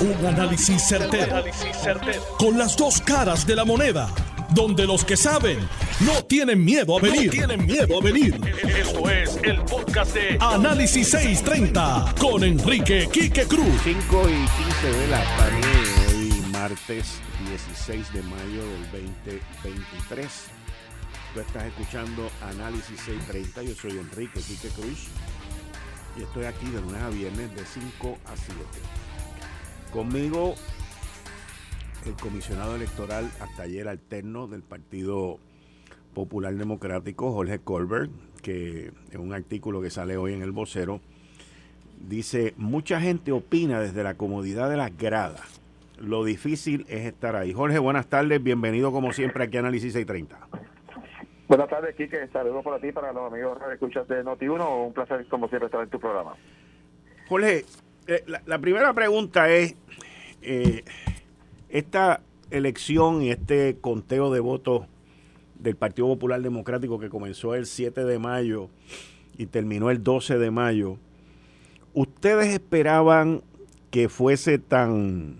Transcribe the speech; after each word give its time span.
Un 0.00 0.26
análisis 0.26 0.82
certero, 0.88 1.44
Con 2.38 2.56
las 2.56 2.74
dos 2.74 3.02
caras 3.02 3.46
de 3.46 3.54
la 3.54 3.66
moneda. 3.66 4.08
Donde 4.54 4.86
los 4.86 5.04
que 5.04 5.14
saben 5.14 5.58
no 6.00 6.24
tienen 6.24 6.64
miedo 6.64 6.96
a 6.96 7.02
venir. 7.02 7.30
tienen 7.30 7.66
miedo 7.66 7.98
a 7.98 8.02
venir. 8.02 8.40
Esto 8.78 9.10
es 9.10 9.38
el 9.42 9.60
podcast 9.64 10.14
de 10.14 10.38
Análisis 10.40 11.10
630 11.10 12.14
con 12.18 12.42
Enrique 12.42 13.10
Quique 13.12 13.44
Cruz. 13.44 13.74
5 13.84 14.28
y 14.30 14.62
15 14.64 14.98
de 15.00 15.06
la 15.08 15.22
tarde, 15.36 15.68
hoy 16.08 16.42
martes 16.50 17.20
16 17.46 18.12
de 18.14 18.22
mayo 18.22 18.64
del 18.64 19.12
2023. 19.62 20.28
Tú 21.34 21.40
estás 21.40 21.64
escuchando 21.64 22.30
Análisis 22.42 22.98
630. 23.00 23.62
Yo 23.64 23.74
soy 23.74 23.98
Enrique 23.98 24.40
Quique 24.40 24.68
Cruz 24.68 25.08
y 26.18 26.22
estoy 26.22 26.46
aquí 26.46 26.66
de 26.70 26.80
lunes 26.80 27.02
a 27.02 27.10
viernes 27.10 27.54
de 27.54 27.64
5 27.66 28.18
a 28.24 28.34
7. 28.34 29.09
Conmigo 29.92 30.54
el 32.06 32.14
comisionado 32.14 32.76
electoral 32.76 33.28
hasta 33.40 33.64
ayer 33.64 33.88
alterno 33.88 34.46
del 34.46 34.62
Partido 34.62 35.38
Popular 36.14 36.54
Democrático, 36.54 37.32
Jorge 37.32 37.58
Colbert, 37.58 38.10
que 38.42 38.92
en 39.10 39.20
un 39.20 39.34
artículo 39.34 39.82
que 39.82 39.90
sale 39.90 40.16
hoy 40.16 40.32
en 40.32 40.42
el 40.42 40.52
vocero, 40.52 41.00
dice, 42.08 42.54
mucha 42.56 43.00
gente 43.00 43.32
opina 43.32 43.80
desde 43.80 44.02
la 44.02 44.14
comodidad 44.14 44.70
de 44.70 44.76
las 44.76 44.96
gradas. 44.96 45.60
Lo 45.98 46.24
difícil 46.24 46.86
es 46.88 47.04
estar 47.04 47.36
ahí. 47.36 47.52
Jorge, 47.52 47.78
buenas 47.78 48.06
tardes, 48.06 48.42
bienvenido 48.42 48.92
como 48.92 49.12
siempre 49.12 49.44
aquí 49.44 49.56
a 49.56 49.60
Análisis 49.60 49.92
630. 49.92 50.60
Buenas 51.48 51.68
tardes, 51.68 51.96
Kike. 51.96 52.28
Saludos 52.28 52.62
para 52.64 52.78
ti, 52.78 52.92
para 52.92 53.12
los 53.12 53.30
amigos 53.30 53.58
que 53.58 53.74
escuchas 53.74 54.06
de 54.06 54.24
Noti1. 54.24 54.86
Un 54.86 54.92
placer, 54.92 55.26
como 55.28 55.48
siempre, 55.48 55.66
estar 55.66 55.82
en 55.82 55.90
tu 55.90 55.98
programa. 55.98 56.36
Jorge, 57.28 57.64
eh, 58.06 58.24
la, 58.46 58.58
primera 58.58 58.92
pregunta 58.92 59.50
es, 59.50 59.74
eh, 60.42 60.84
esta 61.68 62.22
elección 62.50 63.22
y 63.22 63.30
este 63.30 63.76
conteo 63.80 64.32
de 64.32 64.40
votos 64.40 64.86
del 65.58 65.76
Partido 65.76 66.08
Popular 66.08 66.40
Democrático 66.40 66.98
que 66.98 67.08
comenzó 67.08 67.54
el 67.54 67.66
7 67.66 68.04
de 68.04 68.18
mayo 68.18 68.68
y 69.36 69.46
terminó 69.46 69.90
el 69.90 70.02
12 70.02 70.38
de 70.38 70.50
mayo, 70.50 70.98
¿ustedes 71.94 72.48
esperaban 72.48 73.42
que 73.90 74.08
fuese 74.08 74.58
tan 74.58 75.36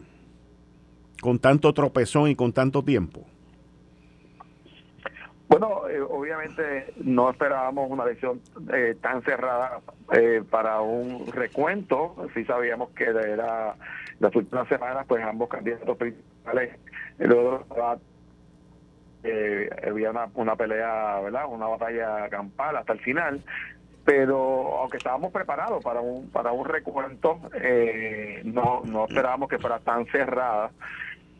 con 1.21 1.39
tanto 1.39 1.73
tropezón 1.75 2.31
y 2.31 2.35
con 2.35 2.53
tanto 2.53 2.83
tiempo? 2.83 3.30
Bueno, 5.51 5.89
eh, 5.89 6.01
obviamente 6.01 6.95
no 6.99 7.29
esperábamos 7.29 7.91
una 7.91 8.05
elección 8.05 8.41
eh, 8.73 8.97
tan 9.03 9.21
cerrada 9.23 9.81
eh, 10.13 10.45
para 10.49 10.81
un 10.81 11.27
recuento. 11.27 12.15
Sí 12.35 12.45
sabíamos 12.45 12.91
que 12.91 13.07
era 13.07 13.75
las 14.21 14.37
últimas 14.37 14.69
semanas, 14.69 15.05
pues 15.09 15.25
ambos 15.25 15.49
candidatos 15.49 15.97
principales, 15.97 16.79
luego 17.19 17.67
había 19.89 20.11
una, 20.11 20.29
una 20.35 20.55
pelea, 20.55 21.19
¿verdad? 21.19 21.47
Una 21.49 21.67
batalla 21.67 22.29
campal 22.29 22.77
hasta 22.77 22.93
el 22.93 23.01
final. 23.01 23.43
Pero 24.05 24.79
aunque 24.79 24.99
estábamos 24.99 25.33
preparados 25.33 25.83
para 25.83 26.01
un 26.01 26.31
para 26.31 26.53
un 26.53 26.65
recuento, 26.65 27.41
no 28.45 28.83
no 28.85 29.05
esperábamos 29.07 29.49
que 29.49 29.59
fuera 29.59 29.81
tan 29.81 30.07
cerrada. 30.07 30.71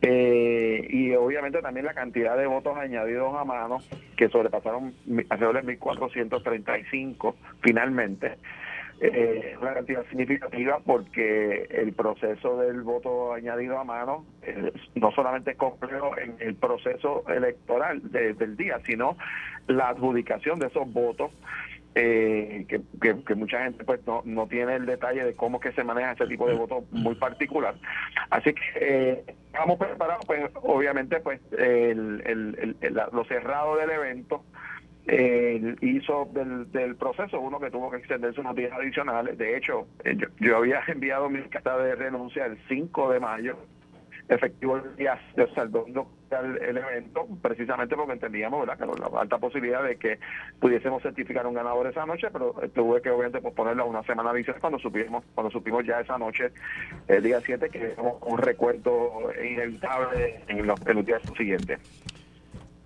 Eh, 0.01 0.87
y 0.89 1.13
obviamente 1.13 1.61
también 1.61 1.85
la 1.85 1.93
cantidad 1.93 2.35
de 2.35 2.47
votos 2.47 2.75
añadidos 2.77 3.35
a 3.35 3.45
mano, 3.45 3.79
que 4.17 4.29
sobrepasaron 4.29 4.93
alrededor 5.29 5.63
de 5.63 5.79
1.435 5.79 7.35
finalmente. 7.61 8.37
Eh, 9.03 9.55
una 9.59 9.73
cantidad 9.73 10.05
significativa 10.09 10.79
porque 10.85 11.63
el 11.71 11.91
proceso 11.93 12.57
del 12.57 12.83
voto 12.83 13.33
añadido 13.33 13.79
a 13.79 13.83
mano 13.83 14.25
eh, 14.43 14.71
no 14.93 15.11
solamente 15.11 15.51
es 15.51 15.57
complejo 15.57 16.15
en 16.19 16.35
el 16.39 16.53
proceso 16.53 17.23
electoral 17.27 18.11
del 18.11 18.55
día, 18.57 18.79
sino 18.85 19.17
la 19.67 19.89
adjudicación 19.89 20.59
de 20.59 20.67
esos 20.67 20.91
votos 20.93 21.31
eh, 21.95 22.65
que, 22.67 23.35
mucha 23.35 23.63
gente 23.63 23.83
pues 23.83 24.05
no, 24.05 24.21
no 24.25 24.47
tiene 24.47 24.75
el 24.75 24.85
detalle 24.85 25.23
de 25.23 25.33
cómo 25.35 25.59
que 25.59 25.71
se 25.73 25.83
maneja 25.83 26.13
ese 26.13 26.27
tipo 26.27 26.47
de 26.47 26.55
voto 26.55 26.85
muy 26.91 27.15
particular. 27.15 27.75
Así 28.29 28.53
que 28.53 28.61
eh, 28.75 29.23
estamos 29.47 29.77
preparados, 29.77 30.25
pues 30.25 30.49
obviamente 30.61 31.19
pues 31.19 31.41
el, 31.51 32.21
el, 32.25 32.77
el, 32.81 33.01
lo 33.11 33.25
cerrado 33.25 33.75
del 33.77 33.89
evento 33.91 34.43
hizo 35.81 36.29
del, 36.31 36.71
del 36.71 36.95
proceso 36.95 37.39
uno 37.39 37.59
que 37.59 37.71
tuvo 37.71 37.89
que 37.89 37.97
extenderse 37.97 38.39
unos 38.39 38.55
días 38.55 38.71
adicionales. 38.71 39.37
De 39.37 39.57
hecho, 39.57 39.87
eh, 40.03 40.15
yo, 40.15 40.27
yo 40.39 40.57
había 40.57 40.81
enviado 40.87 41.29
mi 41.29 41.41
carta 41.43 41.77
de 41.77 41.95
renuncia 41.95 42.45
el 42.45 42.57
5 42.67 43.11
de 43.11 43.19
mayo 43.19 43.57
efectivo 44.29 44.77
el 44.77 44.95
día 44.95 45.19
de 45.35 45.47
el, 46.39 46.77
evento, 46.77 47.27
precisamente 47.41 47.95
porque 47.95 48.13
entendíamos 48.13 48.65
¿verdad? 48.65 48.77
que 48.77 48.99
la 48.99 49.19
alta 49.19 49.37
posibilidad 49.37 49.83
de 49.83 49.97
que 49.97 50.19
pudiésemos 50.59 51.03
certificar 51.03 51.45
un 51.45 51.53
ganador 51.53 51.87
esa 51.87 52.05
noche, 52.05 52.27
pero 52.31 52.53
tuve 52.73 53.01
que 53.01 53.09
obviamente 53.09 53.41
posponerlo 53.41 53.85
una 53.85 54.03
semana 54.03 54.31
adicional 54.31 54.61
cuando 54.61 54.79
supimos, 54.79 55.23
cuando 55.35 55.51
supimos 55.51 55.85
ya 55.85 55.99
esa 55.99 56.17
noche, 56.17 56.51
el 57.07 57.23
día 57.23 57.41
7, 57.41 57.69
que 57.69 57.95
un 58.21 58.37
recuerdo 58.37 59.31
inevitable 59.43 60.41
en 60.47 60.65
los, 60.65 60.79
en 60.87 60.95
los 60.95 61.05
días 61.05 61.21
siguientes. 61.37 61.79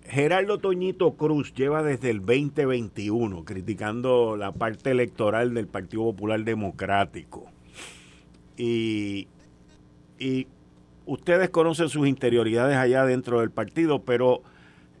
Gerardo 0.08 0.58
Toñito 0.58 1.16
Cruz 1.16 1.52
lleva 1.52 1.82
desde 1.82 2.10
el 2.10 2.20
2021 2.20 3.44
criticando 3.44 4.36
la 4.36 4.52
parte 4.52 4.92
electoral 4.92 5.52
del 5.52 5.66
Partido 5.66 6.04
Popular 6.04 6.44
Democrático. 6.44 7.50
Y, 8.56 9.28
y 10.18 10.46
ustedes 11.06 11.48
conocen 11.50 11.88
sus 11.88 12.06
interioridades 12.06 12.76
allá 12.76 13.04
dentro 13.04 13.40
del 13.40 13.50
partido, 13.50 14.02
pero 14.02 14.42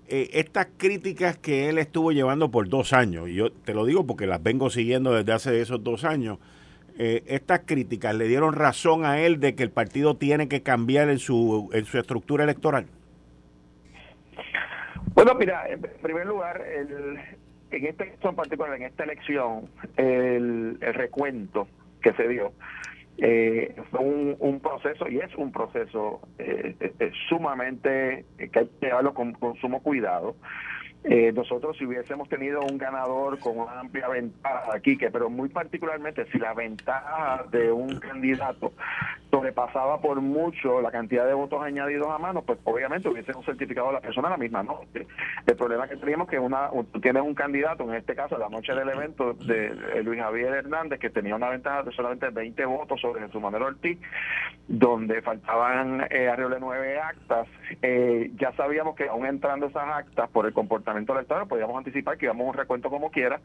eh, 0.08 0.30
estas 0.32 0.68
críticas 0.76 1.36
que 1.36 1.68
él 1.68 1.78
estuvo 1.78 2.12
llevando 2.12 2.50
por 2.50 2.68
dos 2.68 2.92
años, 2.92 3.28
y 3.28 3.34
yo 3.34 3.52
te 3.52 3.74
lo 3.74 3.84
digo 3.84 4.06
porque 4.06 4.26
las 4.26 4.42
vengo 4.42 4.70
siguiendo 4.70 5.12
desde 5.12 5.32
hace 5.32 5.60
esos 5.60 5.82
dos 5.82 6.04
años, 6.04 6.38
eh, 6.98 7.22
estas 7.26 7.60
críticas 7.66 8.14
le 8.14 8.26
dieron 8.26 8.54
razón 8.54 9.04
a 9.04 9.20
él 9.20 9.38
de 9.38 9.54
que 9.54 9.62
el 9.62 9.70
partido 9.70 10.16
tiene 10.16 10.48
que 10.48 10.62
cambiar 10.62 11.10
en 11.10 11.18
su, 11.18 11.68
en 11.72 11.84
su 11.84 11.98
estructura 11.98 12.44
electoral. 12.44 12.86
Bueno, 15.14 15.34
mira, 15.34 15.68
en 15.68 15.80
primer 16.02 16.26
lugar, 16.26 16.62
el, 16.62 17.18
en 17.70 17.86
esta 17.86 18.04
elección 18.04 18.34
particular, 18.36 18.74
en 18.76 18.82
esta 18.82 19.04
elección, 19.04 19.68
el, 19.96 20.78
el 20.80 20.94
recuento 20.94 21.66
que 22.02 22.12
se 22.12 22.28
dio, 22.28 22.52
eh, 23.18 23.74
fue 23.90 24.00
un, 24.00 24.60
proceso 24.60 25.08
y 25.08 25.18
es 25.18 25.34
un 25.36 25.50
proceso 25.52 26.20
eh, 26.38 26.76
eh 26.80 27.10
sumamente 27.28 28.26
eh, 28.38 28.48
que 28.48 28.58
hay 28.58 28.66
que 28.80 28.86
llevarlo 28.86 29.14
con, 29.14 29.32
con 29.32 29.54
sumo 29.56 29.82
cuidado 29.82 30.36
eh, 31.04 31.32
nosotros 31.32 31.76
si 31.76 31.84
hubiésemos 31.84 32.28
tenido 32.28 32.60
un 32.62 32.78
ganador 32.78 33.38
con 33.38 33.58
una 33.58 33.78
amplia 33.80 34.08
ventaja 34.08 34.74
aquí, 34.74 34.96
que 34.96 35.10
pero 35.10 35.30
muy 35.30 35.48
particularmente 35.48 36.26
si 36.32 36.38
la 36.38 36.52
ventaja 36.52 37.44
de 37.50 37.70
un 37.70 38.00
candidato 38.00 38.72
sobrepasaba 39.30 40.00
por 40.00 40.20
mucho 40.20 40.80
la 40.80 40.90
cantidad 40.90 41.26
de 41.26 41.34
votos 41.34 41.62
añadidos 41.62 42.08
a 42.08 42.18
mano, 42.18 42.42
pues 42.42 42.58
obviamente 42.64 43.08
hubiésemos 43.08 43.44
certificado 43.44 43.90
a 43.90 43.92
la 43.92 44.00
persona 44.00 44.30
la 44.30 44.36
misma 44.36 44.62
noche. 44.62 45.06
El 45.46 45.56
problema 45.56 45.86
que 45.86 45.96
teníamos 45.96 46.28
que 46.28 46.38
una 46.38 46.70
tienes 47.02 47.22
un 47.22 47.34
candidato, 47.34 47.84
en 47.84 47.94
este 47.94 48.14
caso 48.14 48.36
la 48.38 48.48
noche 48.48 48.74
del 48.74 48.88
evento 48.88 49.34
de, 49.34 50.02
Luis 50.02 50.20
Javier 50.20 50.54
Hernández, 50.54 50.98
que 50.98 51.10
tenía 51.10 51.36
una 51.36 51.50
ventaja 51.50 51.82
de 51.82 51.92
solamente 51.92 52.30
20 52.30 52.64
votos 52.64 53.00
sobre 53.00 53.20
Jesús 53.22 53.40
Manuel 53.40 53.62
Ortiz, 53.62 53.98
donde 54.66 55.22
faltaban 55.22 56.06
eh, 56.10 56.28
arriba 56.28 56.50
de 56.50 56.60
nueve 56.60 56.98
actas. 56.98 57.46
Eh, 57.82 58.30
ya 58.36 58.52
sabíamos 58.52 58.96
que 58.96 59.08
aún 59.08 59.26
entrando 59.26 59.66
esas 59.66 59.88
actas 59.88 60.28
por 60.30 60.46
el 60.46 60.52
comportamiento 60.52 60.85
electoral, 60.92 61.46
podíamos 61.48 61.76
anticipar 61.76 62.16
que 62.16 62.26
íbamos 62.26 62.46
a 62.46 62.50
un 62.50 62.54
recuento 62.54 62.90
como 62.90 63.10
quiera. 63.10 63.40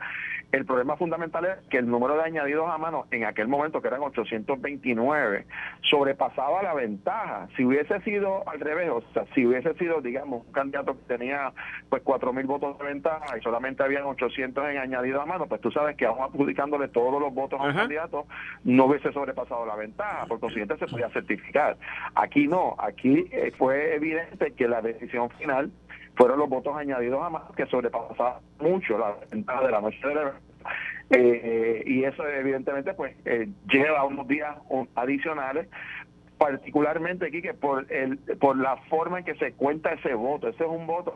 El 0.52 0.66
problema 0.66 0.98
fundamental 0.98 1.46
es 1.46 1.68
que 1.70 1.78
el 1.78 1.90
número 1.90 2.16
de 2.16 2.24
añadidos 2.24 2.70
a 2.70 2.78
mano 2.78 3.06
en 3.12 3.26
aquel 3.26 3.48
momento, 3.48 3.82
que 3.82 3.88
eran 3.88 4.02
829, 4.02 5.46
sobrepasaba 5.82 6.64
la 6.64 6.74
ventaja. 6.74 7.48
Si 7.56 7.66
hubiese 7.66 8.00
sido 8.02 8.48
al 8.48 8.60
revés, 8.60 8.90
o 8.90 9.02
sea, 9.14 9.26
si 9.34 9.46
hubiese 9.46 9.74
sido, 9.76 10.02
digamos, 10.02 10.46
un 10.46 10.52
candidato 10.52 10.94
que 10.94 11.18
tenía 11.18 11.54
pues 11.90 12.04
4.000 12.04 12.46
votos 12.46 12.78
de 12.78 12.86
ventaja 12.86 13.38
y 13.38 13.42
solamente 13.42 13.84
habían 13.84 14.04
800 14.04 14.70
en 14.70 14.78
añadidos 14.78 15.22
a 15.22 15.26
mano, 15.26 15.48
pues 15.48 15.62
tú 15.62 15.72
sabes 15.72 15.96
que 15.96 16.06
aún 16.06 16.24
adjudicándole 16.24 16.88
todos 16.90 17.22
los 17.22 17.34
votos 17.34 17.60
a 17.60 17.64
un 17.64 17.76
candidato, 17.76 18.26
no 18.64 18.86
hubiese 18.86 19.12
sobrepasado 19.12 19.66
la 19.66 19.76
ventaja, 19.76 20.26
por 20.26 20.40
consiguiente 20.40 20.78
se 20.78 20.88
podía 20.88 21.10
certificar. 21.10 21.78
Aquí 22.16 22.48
no, 22.48 22.76
aquí 22.78 23.26
eh, 23.32 23.52
fue 23.58 23.96
evidente 23.96 24.52
que 24.54 24.68
la 24.68 24.82
decisión 24.82 25.30
final 25.32 25.72
fueron 26.16 26.40
los 26.40 26.50
votos 26.50 26.76
añadidos 26.76 27.22
a 27.24 27.30
más 27.30 27.44
que 27.56 27.66
sobrepasaban 27.68 28.42
mucho 28.60 28.98
la 28.98 29.16
ventaja 29.30 29.66
de 29.66 29.72
la 29.72 29.82
noche 29.82 30.08
de 30.08 30.16
la 30.16 30.34
eh, 31.14 31.84
y 31.86 32.04
eso 32.04 32.26
evidentemente 32.28 32.94
pues 32.94 33.16
eh, 33.26 33.50
lleva 33.68 34.06
unos 34.06 34.28
días 34.28 34.56
adicionales 34.96 35.68
particularmente 36.38 37.28
aquí 37.28 37.42
que 37.42 37.54
por 37.54 37.92
el 37.92 38.18
por 38.40 38.58
la 38.58 38.78
forma 38.90 39.20
en 39.20 39.26
que 39.26 39.36
se 39.36 39.54
cuenta 39.54 39.94
ese 39.94 40.14
voto. 40.14 40.48
Ese 40.48 40.64
es 40.64 40.70
un 40.70 40.88
voto 40.88 41.14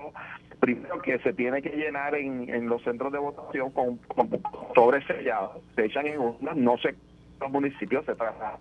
primero 0.60 1.02
que 1.02 1.18
se 1.20 1.34
tiene 1.34 1.62
que 1.62 1.70
llenar 1.70 2.14
en, 2.16 2.50
en 2.50 2.68
los 2.68 2.84
centros 2.84 3.12
de 3.12 3.20
votación 3.20 3.72
con, 3.72 3.98
con 3.98 4.30
sobresellados 4.74 5.64
se 5.76 5.86
echan 5.86 6.08
en 6.08 6.20
una 6.20 6.54
no 6.54 6.78
sé 6.78 6.96
los 7.40 7.52
municipios 7.52 8.06
se 8.06 8.16
traslada 8.16 8.60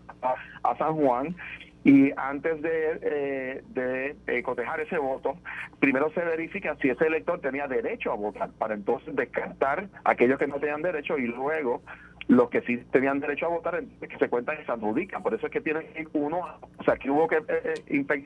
a 0.62 0.76
San 0.76 0.94
Juan 0.94 1.36
y 1.84 2.10
antes 2.16 2.62
de, 2.62 2.98
eh, 3.02 3.62
de 3.68 4.16
eh, 4.26 4.42
cotejar 4.42 4.80
ese 4.80 4.96
voto, 4.96 5.36
primero 5.80 6.10
se 6.14 6.20
verifica 6.20 6.74
si 6.80 6.88
ese 6.88 7.06
elector 7.06 7.40
tenía 7.40 7.68
derecho 7.68 8.10
a 8.10 8.16
votar, 8.16 8.50
para 8.58 8.74
entonces 8.74 9.14
descartar 9.14 9.88
aquellos 10.04 10.38
que 10.38 10.46
no 10.46 10.58
tenían 10.58 10.80
derecho 10.80 11.18
y 11.18 11.26
luego 11.26 11.82
los 12.26 12.48
que 12.48 12.62
sí 12.62 12.78
tenían 12.90 13.20
derecho 13.20 13.46
a 13.46 13.50
votar 13.50 13.82
que 14.00 14.18
se 14.18 14.28
cuentan 14.30 14.56
y 14.60 14.64
se 14.64 14.72
adjudican. 14.72 15.22
Por 15.22 15.34
eso 15.34 15.46
es 15.46 15.52
que 15.52 15.60
tienen 15.60 15.84
uno, 16.14 16.58
o 16.78 16.84
sea, 16.84 16.96
que 16.96 17.10
hubo 17.10 17.28
que 17.28 17.36
eh, 17.36 18.24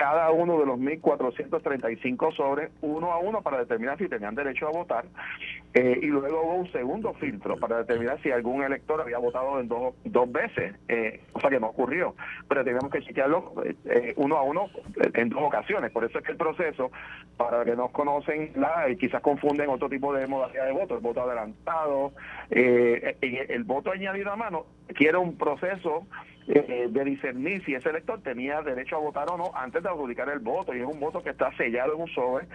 cada 0.00 0.30
uno 0.30 0.58
de 0.58 0.64
los 0.64 0.78
1.435 0.78 2.34
sobres 2.34 2.70
uno 2.80 3.12
a 3.12 3.18
uno 3.18 3.42
para 3.42 3.58
determinar 3.58 3.98
si 3.98 4.08
tenían 4.08 4.34
derecho 4.34 4.66
a 4.66 4.70
votar 4.70 5.04
eh, 5.74 5.98
y 6.00 6.06
luego 6.06 6.42
hubo 6.42 6.54
un 6.54 6.72
segundo 6.72 7.12
filtro 7.12 7.58
para 7.58 7.76
determinar 7.76 8.18
si 8.22 8.30
algún 8.30 8.62
elector 8.62 8.98
había 9.02 9.18
votado 9.18 9.60
en 9.60 9.68
dos, 9.68 9.94
dos 10.04 10.32
veces, 10.32 10.74
eh, 10.88 11.20
cosa 11.32 11.50
que 11.50 11.60
no 11.60 11.66
ocurrió, 11.66 12.14
pero 12.48 12.64
teníamos 12.64 12.90
que 12.90 13.02
chequearlo 13.02 13.52
eh, 13.84 14.14
uno 14.16 14.38
a 14.38 14.42
uno 14.42 14.70
en 15.12 15.28
dos 15.28 15.42
ocasiones. 15.42 15.92
Por 15.92 16.04
eso 16.04 16.18
es 16.18 16.24
que 16.24 16.32
el 16.32 16.38
proceso, 16.38 16.90
para 17.36 17.62
que 17.64 17.76
nos 17.76 17.90
conocen 17.90 18.52
la 18.56 18.88
y 18.88 18.96
quizás 18.96 19.20
confunden 19.20 19.68
otro 19.68 19.90
tipo 19.90 20.14
de 20.14 20.26
modalidad 20.26 20.64
de 20.64 20.72
voto, 20.72 20.94
el 20.94 21.00
voto 21.00 21.22
adelantado, 21.22 22.12
el, 22.48 23.16
el 23.20 23.64
voto 23.64 23.92
añadido 23.92 24.32
a 24.32 24.36
mano, 24.36 24.64
quiere 24.94 25.18
un 25.18 25.36
proceso 25.36 26.06
eh, 26.48 26.88
de 26.90 27.04
discernir 27.04 27.64
si 27.64 27.74
ese 27.74 27.90
elector 27.90 28.20
tenía 28.22 28.62
derecho 28.62 28.96
a 28.96 28.98
votar 28.98 29.28
o 29.30 29.36
no 29.36 29.52
antes 29.54 29.82
de 29.82 29.88
adjudicar 29.88 30.28
el 30.28 30.40
voto. 30.40 30.74
Y 30.74 30.80
es 30.80 30.86
un 30.86 30.98
voto 30.98 31.22
que 31.22 31.30
está 31.30 31.54
sellado 31.56 31.94
en 31.94 32.00
un 32.00 32.08
sobre, 32.08 32.46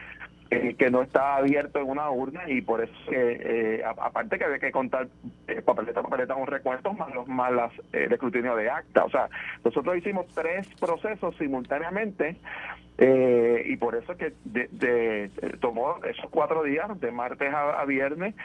eh, 0.50 0.76
que 0.78 0.90
no 0.90 1.02
está 1.02 1.38
abierto 1.38 1.80
en 1.80 1.90
una 1.90 2.10
urna 2.10 2.42
y 2.48 2.62
por 2.62 2.84
eso, 2.84 2.94
eh, 3.12 3.84
aparte 3.86 4.38
que 4.38 4.46
había 4.46 4.60
que 4.60 4.72
contar 4.72 5.08
papeleta 5.64 6.02
papeleta 6.02 6.34
con 6.34 6.48
recuentos 6.48 6.98
más 6.98 7.14
los 7.14 7.28
más 7.28 7.52
las, 7.52 7.72
el 7.94 8.12
escrutinio 8.12 8.56
de 8.56 8.70
acta. 8.70 9.06
O 9.06 9.10
sea, 9.10 9.30
nosotros 9.64 9.98
hicimos 9.98 10.28
tres 10.34 10.68
procesos 10.80 11.36
simultáneamente 11.38 12.38
y 12.98 13.76
por 13.78 13.96
eso 13.96 14.16
que 14.16 14.34
de, 14.46 15.30
tomó 15.60 15.98
esos 16.06 16.30
cuatro 16.30 16.64
días, 16.64 17.00
de 17.00 17.12
martes 17.12 17.54
a 17.54 17.84
viernes, 17.86 18.36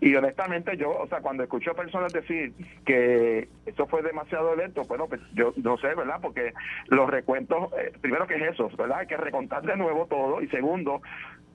y 0.00 0.14
honestamente 0.14 0.76
yo, 0.76 0.90
o 0.96 1.06
sea, 1.08 1.20
cuando 1.20 1.42
escucho 1.42 1.74
personas 1.74 2.12
decir 2.12 2.52
que 2.84 3.48
eso 3.66 3.86
fue 3.86 4.02
demasiado 4.02 4.56
lento, 4.56 4.82
bueno, 4.84 5.06
pues 5.08 5.20
yo 5.34 5.52
no 5.62 5.76
sé, 5.78 5.94
¿verdad? 5.94 6.18
Porque 6.22 6.52
los 6.88 7.08
recuentos, 7.08 7.70
eh, 7.78 7.92
primero 8.00 8.26
que 8.26 8.36
es 8.36 8.54
eso, 8.54 8.70
¿verdad? 8.76 9.00
Hay 9.00 9.06
que 9.06 9.16
recontar 9.16 9.62
de 9.62 9.76
nuevo 9.76 10.06
todo 10.06 10.40
y 10.40 10.48
segundo, 10.48 11.02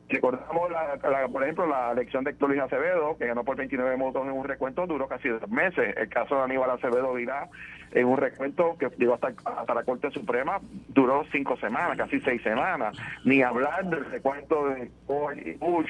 Recordamos, 0.07 0.69
la, 0.69 1.27
por 1.31 1.42
ejemplo, 1.42 1.65
la 1.65 1.92
elección 1.92 2.24
de 2.24 2.31
Héctor 2.31 2.50
Luis 2.50 2.62
Acevedo, 2.62 3.18
que 3.18 3.25
ganó 3.25 3.44
por 3.44 3.56
29 3.56 3.95
votos 3.95 4.24
en 4.24 4.33
un 4.33 4.44
recuento, 4.44 4.86
duró 4.86 5.07
casi 5.07 5.30
dos 5.30 5.50
meses. 5.50 5.95
El 5.98 6.09
caso 6.09 6.36
de 6.36 6.44
Aníbal 6.44 6.69
Acevedo 6.69 7.13
Vilá, 7.13 7.50
en 7.95 8.06
un 8.07 8.18
recuento 8.18 8.77
que 8.77 8.89
llegó 8.97 9.13
hasta, 9.13 9.33
hasta 9.45 9.74
la 9.74 9.83
Corte 9.83 10.12
Suprema, 10.12 10.59
duró 10.89 11.24
cinco 11.31 11.56
semanas, 11.57 11.97
casi 11.97 12.19
seis 12.19 12.42
semanas. 12.44 12.95
Ni 13.24 13.42
hablar 13.42 13.89
del 13.89 14.06
recuento 14.06 14.68
de 14.68 14.92
Bush 15.07 15.89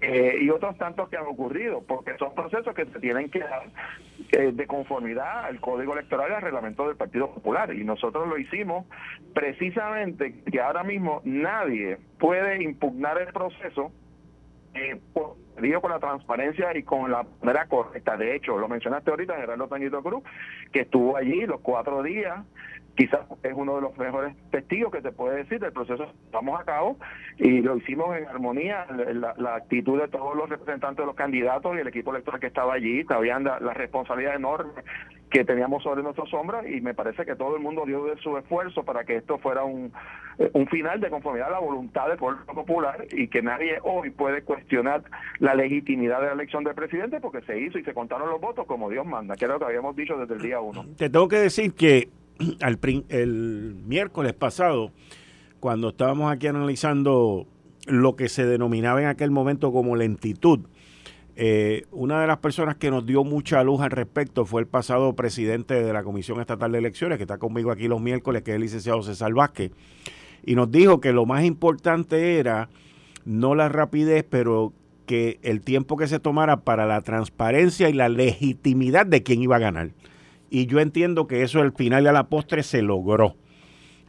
eh, 0.00 0.38
y 0.40 0.48
otros 0.48 0.76
tantos 0.78 1.10
que 1.10 1.18
han 1.18 1.26
ocurrido, 1.26 1.82
porque 1.86 2.16
son 2.18 2.34
procesos 2.34 2.74
que 2.74 2.86
se 2.86 2.98
tienen 2.98 3.30
que 3.30 3.40
dar 3.40 3.64
eh, 4.32 4.52
de 4.52 4.66
conformidad 4.66 5.44
al 5.44 5.60
Código 5.60 5.92
Electoral 5.92 6.30
y 6.30 6.34
al 6.34 6.42
reglamento 6.42 6.88
del 6.88 6.96
Partido 6.96 7.30
Popular. 7.30 7.74
Y 7.74 7.84
nosotros 7.84 8.26
lo 8.26 8.38
hicimos 8.38 8.86
precisamente 9.34 10.42
que 10.50 10.60
ahora 10.62 10.82
mismo 10.82 11.20
nadie 11.24 11.98
puede 12.18 12.62
impugnar 12.62 13.18
el 13.18 13.32
proceso 13.34 13.92
eh, 14.72 14.98
digo 15.60 15.80
con 15.80 15.90
la 15.90 15.98
transparencia 15.98 16.76
y 16.76 16.82
con 16.82 17.10
la 17.10 17.24
manera 17.42 17.66
correcta. 17.66 18.16
De 18.16 18.34
hecho, 18.34 18.58
lo 18.58 18.68
mencionaste 18.68 19.10
ahorita, 19.10 19.36
Gerardo 19.36 19.68
Tañito 19.68 20.02
Cruz, 20.02 20.22
que 20.72 20.80
estuvo 20.80 21.16
allí 21.16 21.46
los 21.46 21.60
cuatro 21.60 22.02
días, 22.02 22.44
quizás 22.96 23.20
es 23.42 23.52
uno 23.54 23.76
de 23.76 23.80
los 23.82 23.96
mejores 23.98 24.36
testigos 24.50 24.92
que 24.92 25.02
te 25.02 25.12
puede 25.12 25.38
decir 25.38 25.60
del 25.60 25.72
proceso 25.72 26.04
que 26.04 26.24
estamos 26.26 26.60
a 26.60 26.64
cabo. 26.64 26.96
Y 27.38 27.60
lo 27.60 27.76
hicimos 27.76 28.16
en 28.16 28.26
armonía, 28.26 28.86
la, 28.90 29.34
la, 29.36 29.56
actitud 29.56 30.00
de 30.00 30.08
todos 30.08 30.36
los 30.36 30.48
representantes 30.48 30.98
de 30.98 31.06
los 31.06 31.16
candidatos 31.16 31.76
y 31.76 31.80
el 31.80 31.88
equipo 31.88 32.10
electoral 32.12 32.40
que 32.40 32.46
estaba 32.48 32.74
allí, 32.74 33.04
sabían 33.04 33.44
la, 33.44 33.60
la 33.60 33.74
responsabilidad 33.74 34.36
enorme 34.36 34.72
que 35.34 35.44
teníamos 35.44 35.82
sobre 35.82 36.04
nuestros 36.04 36.30
sombras 36.30 36.64
y 36.64 36.80
me 36.80 36.94
parece 36.94 37.24
que 37.24 37.34
todo 37.34 37.56
el 37.56 37.62
mundo 37.62 37.82
dio 37.84 38.04
de 38.04 38.16
su 38.22 38.38
esfuerzo 38.38 38.84
para 38.84 39.02
que 39.02 39.16
esto 39.16 39.36
fuera 39.38 39.64
un, 39.64 39.92
eh, 40.38 40.48
un 40.52 40.68
final 40.68 41.00
de 41.00 41.10
conformidad 41.10 41.48
a 41.48 41.50
la 41.50 41.58
voluntad 41.58 42.06
del 42.06 42.18
pueblo 42.18 42.46
popular 42.46 43.04
y 43.10 43.26
que 43.26 43.42
nadie 43.42 43.80
hoy 43.82 44.10
puede 44.10 44.42
cuestionar 44.42 45.02
la 45.40 45.56
legitimidad 45.56 46.20
de 46.20 46.26
la 46.26 46.32
elección 46.34 46.62
del 46.62 46.76
presidente 46.76 47.18
porque 47.20 47.42
se 47.42 47.58
hizo 47.58 47.80
y 47.80 47.82
se 47.82 47.92
contaron 47.92 48.30
los 48.30 48.40
votos 48.40 48.64
como 48.68 48.88
Dios 48.88 49.04
manda, 49.04 49.34
que 49.34 49.46
era 49.46 49.54
lo 49.54 49.58
que 49.58 49.66
habíamos 49.66 49.96
dicho 49.96 50.16
desde 50.16 50.34
el 50.34 50.40
día 50.40 50.60
uno. 50.60 50.86
Te 50.96 51.10
tengo 51.10 51.26
que 51.26 51.38
decir 51.38 51.74
que 51.74 52.10
al, 52.60 52.78
el 53.08 53.74
miércoles 53.88 54.34
pasado, 54.34 54.92
cuando 55.58 55.88
estábamos 55.88 56.32
aquí 56.32 56.46
analizando 56.46 57.48
lo 57.88 58.14
que 58.14 58.28
se 58.28 58.46
denominaba 58.46 59.02
en 59.02 59.08
aquel 59.08 59.32
momento 59.32 59.72
como 59.72 59.96
lentitud, 59.96 60.60
eh, 61.36 61.84
una 61.90 62.20
de 62.20 62.26
las 62.26 62.38
personas 62.38 62.76
que 62.76 62.90
nos 62.90 63.06
dio 63.06 63.24
mucha 63.24 63.62
luz 63.64 63.80
al 63.80 63.90
respecto 63.90 64.46
fue 64.46 64.60
el 64.60 64.68
pasado 64.68 65.14
presidente 65.14 65.74
de 65.82 65.92
la 65.92 66.04
Comisión 66.04 66.40
Estatal 66.40 66.72
de 66.72 66.78
Elecciones, 66.78 67.18
que 67.18 67.24
está 67.24 67.38
conmigo 67.38 67.72
aquí 67.72 67.88
los 67.88 68.00
miércoles, 68.00 68.42
que 68.42 68.52
es 68.52 68.54
el 68.56 68.62
licenciado 68.62 69.02
César 69.02 69.32
Vázquez, 69.32 69.72
y 70.44 70.54
nos 70.54 70.70
dijo 70.70 71.00
que 71.00 71.12
lo 71.12 71.26
más 71.26 71.44
importante 71.44 72.38
era 72.38 72.68
no 73.24 73.54
la 73.54 73.68
rapidez, 73.68 74.24
pero 74.28 74.72
que 75.06 75.38
el 75.42 75.60
tiempo 75.60 75.96
que 75.96 76.06
se 76.06 76.20
tomara 76.20 76.60
para 76.60 76.86
la 76.86 77.00
transparencia 77.00 77.88
y 77.88 77.92
la 77.92 78.08
legitimidad 78.08 79.06
de 79.06 79.22
quién 79.22 79.42
iba 79.42 79.56
a 79.56 79.60
ganar. 79.60 79.90
Y 80.50 80.66
yo 80.66 80.80
entiendo 80.80 81.26
que 81.26 81.42
eso 81.42 81.60
al 81.60 81.72
final 81.72 82.04
y 82.04 82.06
a 82.06 82.12
la 82.12 82.28
postre 82.28 82.62
se 82.62 82.82
logró. 82.82 83.36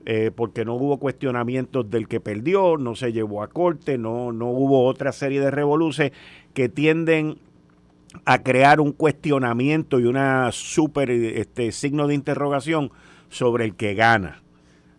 Eh, 0.08 0.30
porque 0.34 0.66
no 0.66 0.76
hubo 0.76 1.00
cuestionamientos 1.00 1.90
del 1.90 2.08
que 2.08 2.20
perdió, 2.20 2.78
no 2.78 2.94
se 2.94 3.12
llevó 3.12 3.42
a 3.42 3.48
corte, 3.48 3.98
no, 3.98 4.32
no 4.32 4.52
hubo 4.52 4.86
otra 4.86 5.12
serie 5.12 5.42
de 5.42 5.50
revoluciones 5.50 6.14
que 6.54 6.70
tienden 6.70 7.40
a 8.24 8.44
crear 8.44 8.80
un 8.80 8.92
cuestionamiento 8.92 10.00
y 10.00 10.06
una 10.06 10.52
super 10.52 11.10
este, 11.10 11.72
signo 11.72 12.06
de 12.06 12.14
interrogación 12.14 12.92
sobre 13.30 13.66
el 13.66 13.76
que 13.76 13.96
gana. 13.96 14.44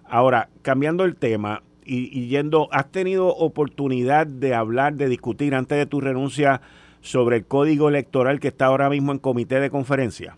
Ahora, 0.08 0.48
cambiando 0.62 1.04
el 1.04 1.14
tema 1.14 1.62
y, 1.84 2.10
y, 2.18 2.26
yendo, 2.26 2.68
¿has 2.72 2.90
tenido 2.90 3.28
oportunidad 3.28 4.26
de 4.26 4.54
hablar, 4.54 4.94
de 4.94 5.08
discutir 5.08 5.54
antes 5.54 5.78
de 5.78 5.86
tu 5.86 6.00
renuncia 6.00 6.62
sobre 7.00 7.36
el 7.36 7.46
código 7.46 7.88
electoral 7.88 8.40
que 8.40 8.48
está 8.48 8.66
ahora 8.66 8.90
mismo 8.90 9.12
en 9.12 9.20
comité 9.20 9.60
de 9.60 9.70
conferencia? 9.70 10.36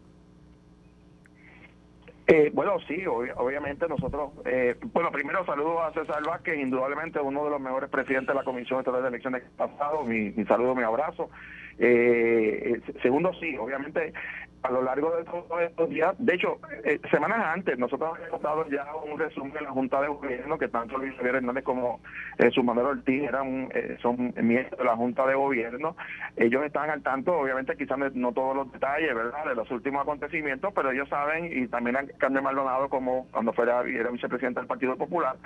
Eh, 2.30 2.50
bueno, 2.52 2.76
sí, 2.86 3.06
obviamente 3.06 3.88
nosotros, 3.88 4.32
eh, 4.44 4.76
bueno, 4.92 5.10
primero 5.10 5.46
saludo 5.46 5.82
a 5.82 5.94
César 5.94 6.22
Vázquez, 6.26 6.58
indudablemente 6.58 7.18
uno 7.20 7.42
de 7.44 7.50
los 7.50 7.58
mejores 7.58 7.88
presidentes 7.88 8.28
de 8.28 8.34
la 8.34 8.44
Comisión 8.44 8.80
Estatal 8.80 9.00
de 9.00 9.08
Elecciones 9.08 9.44
pasado, 9.56 10.04
mi, 10.04 10.30
mi 10.32 10.44
saludo, 10.44 10.74
mi 10.74 10.82
abrazo. 10.82 11.30
Eh, 11.78 12.82
segundo, 13.00 13.32
sí, 13.40 13.56
obviamente 13.56 14.12
a 14.62 14.70
lo 14.70 14.82
largo 14.82 15.16
de 15.16 15.24
todos 15.24 15.62
estos 15.62 15.88
días, 15.88 16.14
de 16.18 16.34
hecho, 16.34 16.58
eh, 16.84 17.00
semanas 17.10 17.38
antes, 17.54 17.78
nosotros 17.78 18.12
habíamos 18.16 18.42
dado 18.42 18.68
ya 18.68 18.86
un 18.94 19.18
resumen 19.18 19.52
de 19.52 19.60
la 19.60 19.70
Junta 19.70 20.00
de 20.00 20.08
Gobierno, 20.08 20.58
que 20.58 20.68
tanto 20.68 20.98
Luis 20.98 21.14
Javier 21.16 21.36
Hernández 21.36 21.64
como 21.64 22.00
eh, 22.38 22.50
su 22.50 22.62
Manuel 22.62 22.98
Ortiz 22.98 23.22
eran, 23.22 23.68
eh, 23.74 23.96
son 24.02 24.34
miembros 24.36 24.78
de 24.78 24.84
la 24.84 24.96
Junta 24.96 25.26
de 25.26 25.34
Gobierno. 25.34 25.96
Ellos 26.36 26.64
están 26.64 26.90
al 26.90 27.02
tanto, 27.02 27.38
obviamente 27.38 27.76
quizás 27.76 27.98
no 28.14 28.32
todos 28.32 28.56
los 28.56 28.72
detalles, 28.72 29.14
¿verdad?, 29.14 29.44
de 29.46 29.54
los 29.54 29.70
últimos 29.70 30.02
acontecimientos, 30.02 30.72
pero 30.74 30.90
ellos 30.90 31.08
saben, 31.08 31.50
y 31.52 31.66
también 31.68 31.96
han 31.96 32.08
Carmen 32.18 32.42
Maldonado, 32.42 32.88
como 32.88 33.26
cuando 33.30 33.52
fuera 33.52 33.82
era 33.82 34.10
vicepresidente 34.10 34.60
del 34.60 34.66
Partido 34.66 34.96
Popular, 34.96 35.36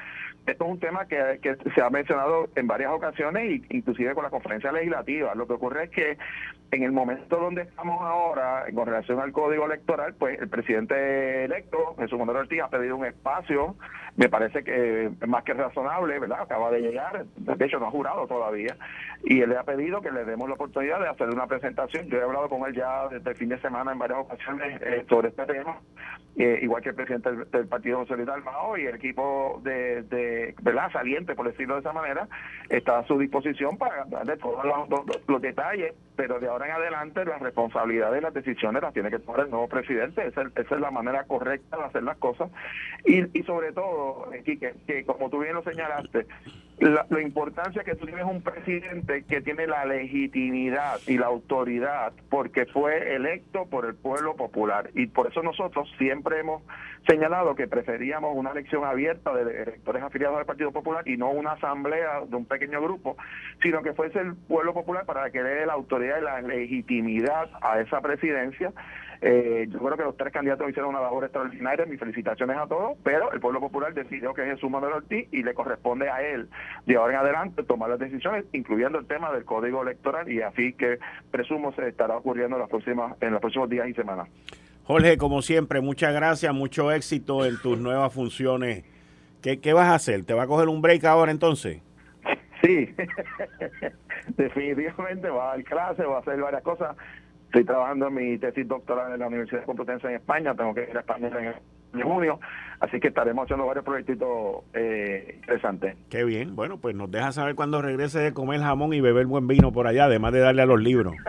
esto 0.47 0.65
es 0.65 0.71
un 0.71 0.81
tema 0.81 1.07
que, 1.07 1.39
que 1.43 1.57
se 1.75 1.83
ha 1.83 1.91
mencionado 1.91 2.49
en 2.55 2.67
varias 2.67 2.93
ocasiones, 2.93 3.63
inclusive 3.71 4.15
con 4.15 4.25
la 4.25 4.31
conferencia 4.31 4.73
legislativa. 4.73 5.35
Lo 5.35 5.47
que 5.47 5.53
ocurre 5.55 5.85
es 5.85 5.91
que 5.91 6.19
en 6.73 6.83
el 6.85 6.91
momento 6.91 7.37
donde 7.37 7.63
estamos 7.63 8.01
ahora, 8.01 8.65
con 8.75 8.87
relación 8.87 9.21
al 9.21 9.31
código 9.31 9.67
electoral, 9.67 10.15
pues 10.19 10.41
el 10.41 10.49
presidente 10.49 11.45
electo, 11.45 11.95
Jesús 11.99 12.19
Manuel 12.19 12.39
Ortiz, 12.39 12.63
ha 12.63 12.69
pedido 12.69 12.97
un 12.97 13.05
espacio, 13.05 13.77
me 14.17 14.31
parece 14.31 14.65
que 14.65 15.05
es 15.05 15.29
más 15.29 15.45
que 15.45 15.53
razonable, 15.53 16.19
¿verdad? 16.19 16.41
Acaba 16.41 16.71
de 16.71 16.81
llegar, 16.81 17.27
de 17.37 17.67
hecho 17.67 17.79
no 17.79 17.89
ha 17.89 17.91
jurado 17.91 18.27
todavía, 18.27 18.75
y 19.23 19.43
él 19.43 19.51
le 19.51 19.59
ha 19.59 19.65
pedido 19.65 20.01
que 20.01 20.11
le 20.11 20.25
demos 20.25 20.49
la 20.49 20.55
oportunidad 20.55 20.99
de 21.01 21.09
hacer 21.09 21.29
una 21.29 21.47
presentación. 21.47 22.07
Yo 22.07 22.19
he 22.19 22.23
hablado 22.23 22.49
con 22.49 22.67
él 22.67 22.75
ya 22.75 23.07
desde 23.09 23.31
el 23.31 23.37
fin 23.37 23.51
de 23.51 23.61
semana 23.61 23.93
en 23.93 23.99
varias 23.99 24.21
ocasiones 24.21 24.81
eh, 24.81 25.05
sobre 25.11 25.29
este 25.29 25.45
tema, 25.45 25.79
eh, 26.37 26.61
igual 26.63 26.83
que 26.83 26.89
el 26.89 26.95
presidente 26.95 27.31
del, 27.31 27.69
Partido 27.69 28.07
Social 28.07 28.43
Mao 28.43 28.79
y 28.79 28.87
el 28.87 28.95
equipo 28.95 29.61
de, 29.63 30.03
de, 30.05 30.55
¿verdad? 30.63 30.91
Saliente, 30.91 31.35
por 31.35 31.47
decirlo 31.47 31.75
de 31.75 31.81
esa 31.81 31.93
manera, 31.93 32.27
está 32.71 33.01
a 33.01 33.07
su 33.07 33.19
disposición 33.19 33.77
para 33.77 34.05
darle 34.07 34.39
todos 34.39 34.65
los, 35.29 35.43
detalles, 35.43 35.95
pero 36.23 36.39
de 36.39 36.47
ahora 36.47 36.67
en 36.67 36.73
adelante 36.75 37.25
la 37.25 37.37
responsabilidad 37.39 38.13
de 38.13 38.21
las 38.21 38.33
decisiones 38.33 38.81
las 38.81 38.95
tiene 38.95 39.11
que 39.11 39.19
tomar 39.19 39.41
el 39.41 39.51
nuevo 39.51 39.67
presidente. 39.67 40.25
Esa, 40.25 40.43
es 40.55 40.71
la 40.71 40.93
manera 40.93 41.25
correcta 41.25 41.77
de 41.77 41.83
hacer 41.83 42.05
las 42.05 42.17
cosas. 42.19 42.49
Y, 43.05 43.37
y 43.37 43.43
sobre 43.43 43.73
todo, 43.73 44.31
Quique, 44.45 44.73
que 44.87 45.05
como 45.05 45.29
tú 45.31 45.41
bien 45.41 45.55
lo 45.55 45.65
señalaste, 45.65 46.29
la, 46.79 47.07
importancia 47.21 47.85
que 47.85 47.95
tú 47.95 48.07
tienes 48.07 48.25
un 48.25 48.43
presidente 48.43 49.25
que 49.25 49.41
tiene 49.41 49.67
la 49.67 49.85
legitimidad 49.85 51.01
y 51.07 51.19
la 51.19 51.27
autoridad 51.27 52.13
porque 52.29 52.67
fue 52.67 53.15
electo 53.15 53.67
por 53.67 53.87
el 53.87 53.95
pueblo 53.95 54.35
popular. 54.37 54.91
Y 54.95 55.07
por 55.07 55.29
eso 55.29 55.43
nosotros 55.43 55.89
siempre 55.99 56.41
hemos 56.41 56.63
señalado 57.07 57.55
que 57.55 57.69
preferíamos 57.69 58.37
una 58.37 58.51
elección 58.51 58.85
abierta 58.85 59.33
de 59.35 59.63
electores 59.63 60.03
afiliados 60.03 60.39
al 60.39 60.47
Partido 60.47 60.73
Popular 60.73 61.07
y 61.07 61.17
no 61.17 61.31
una 61.31 61.53
asamblea 61.53 62.23
de 62.27 62.37
un 62.37 62.47
pequeño 62.47 62.81
grupo, 62.81 63.17
sino 63.63 63.83
que 63.83 63.93
fuese 63.93 64.21
el 64.21 64.35
pueblo 64.35 64.75
popular 64.75 65.05
para 65.05 65.31
que 65.31 65.43
le 65.43 65.51
dé 65.51 65.67
la 65.67 65.75
autoridad 65.75 66.19
y 66.19 66.25
la 66.25 66.41
legitimidad 66.41 67.51
a 67.61 67.81
esa 67.81 68.01
presidencia 68.01 68.73
eh, 69.25 69.69
yo 69.71 69.79
creo 69.79 69.97
que 69.97 70.03
los 70.03 70.17
tres 70.17 70.33
candidatos 70.33 70.69
hicieron 70.69 70.91
una 70.91 71.01
labor 71.01 71.23
extraordinaria, 71.23 71.87
mis 71.87 72.01
felicitaciones 72.01 72.57
a 72.57 72.67
todos, 72.67 72.99
pero 73.05 73.31
el 73.33 73.39
pueblo 73.39 73.61
popular 73.61 73.95
decidió 73.95 74.35
que 74.35 74.43
es 74.43 74.55
Jesús 74.55 74.69
Manuel 74.69 74.95
Ortiz 74.95 75.29
y 75.31 75.45
le 75.45 75.55
corresponde 75.55 76.11
a 76.11 76.21
él 76.23 76.49
de 76.87 76.97
ahora 76.97 77.13
en 77.13 77.19
adelante 77.21 77.63
tomar 77.63 77.91
las 77.91 78.01
decisiones, 78.01 78.45
incluyendo 78.53 78.99
el 78.99 79.07
tema 79.07 79.31
del 79.33 79.45
código 79.45 79.83
electoral 79.83 80.29
y 80.29 80.43
así 80.43 80.73
que 80.73 80.99
presumo 81.31 81.73
se 81.75 81.87
estará 81.87 82.17
ocurriendo 82.17 82.57
en, 82.57 82.63
las 82.63 82.69
próximas, 82.69 83.15
en 83.21 83.31
los 83.31 83.41
próximos 83.41 83.71
días 83.71 83.87
y 83.89 83.95
semanas. 83.95 84.29
Jorge, 84.83 85.17
como 85.17 85.41
siempre, 85.41 85.81
muchas 85.81 86.13
gracias, 86.13 86.53
mucho 86.53 86.91
éxito 86.91 87.47
en 87.47 87.61
tus 87.63 87.79
nuevas 87.79 88.13
funciones. 88.13 88.85
¿Qué, 89.41 89.61
¿Qué 89.61 89.73
vas 89.73 89.87
a 89.87 89.95
hacer? 89.95 90.25
¿Te 90.25 90.35
va 90.35 90.43
a 90.43 90.47
coger 90.49 90.69
un 90.69 90.83
break 90.83 91.05
ahora 91.05 91.31
entonces? 91.31 91.81
Sí, 92.61 92.93
definitivamente 94.37 95.29
va 95.29 95.53
a 95.53 95.57
dar 95.57 95.65
clase, 95.65 96.05
va 96.05 96.17
a 96.17 96.21
hacer 96.21 96.41
varias 96.41 96.63
cosas. 96.63 96.97
Estoy 97.53 97.67
trabajando 97.67 98.09
en 98.09 98.15
mi 98.15 98.39
tesis 98.39 98.67
doctoral 98.67 99.13
en 99.13 99.21
la 99.21 99.27
Universidad 99.27 99.61
de 99.61 99.67
Complutense 99.67 100.07
en 100.07 100.15
España, 100.15 100.55
tengo 100.55 100.73
que 100.73 100.89
ir 100.91 100.97
a 100.97 101.01
España 101.01 101.29
en, 101.93 102.01
junio, 102.01 102.41
así 102.81 102.99
que 102.99 103.09
estaremos 103.09 103.45
haciendo 103.45 103.67
varios 103.67 103.85
proyectitos 103.85 104.65
eh, 104.73 105.35
interesantes. 105.35 105.95
Qué 106.09 106.25
bien, 106.25 106.57
bueno, 106.57 106.79
pues 106.79 106.97
nos 106.97 107.11
deja 107.11 107.31
saber 107.31 107.55
cuando 107.55 107.83
regrese 107.83 108.21
de 108.21 108.33
comer 108.33 108.61
jamón 108.61 108.95
y 108.95 109.03
beber 109.03 109.27
buen 109.27 109.47
vino 109.47 109.71
por 109.71 109.87
allá, 109.87 110.07
además 110.07 110.33
de 110.33 110.41
darle 110.41 110.63
a 110.63 110.67
los 110.67 110.81
libros. 110.81 111.15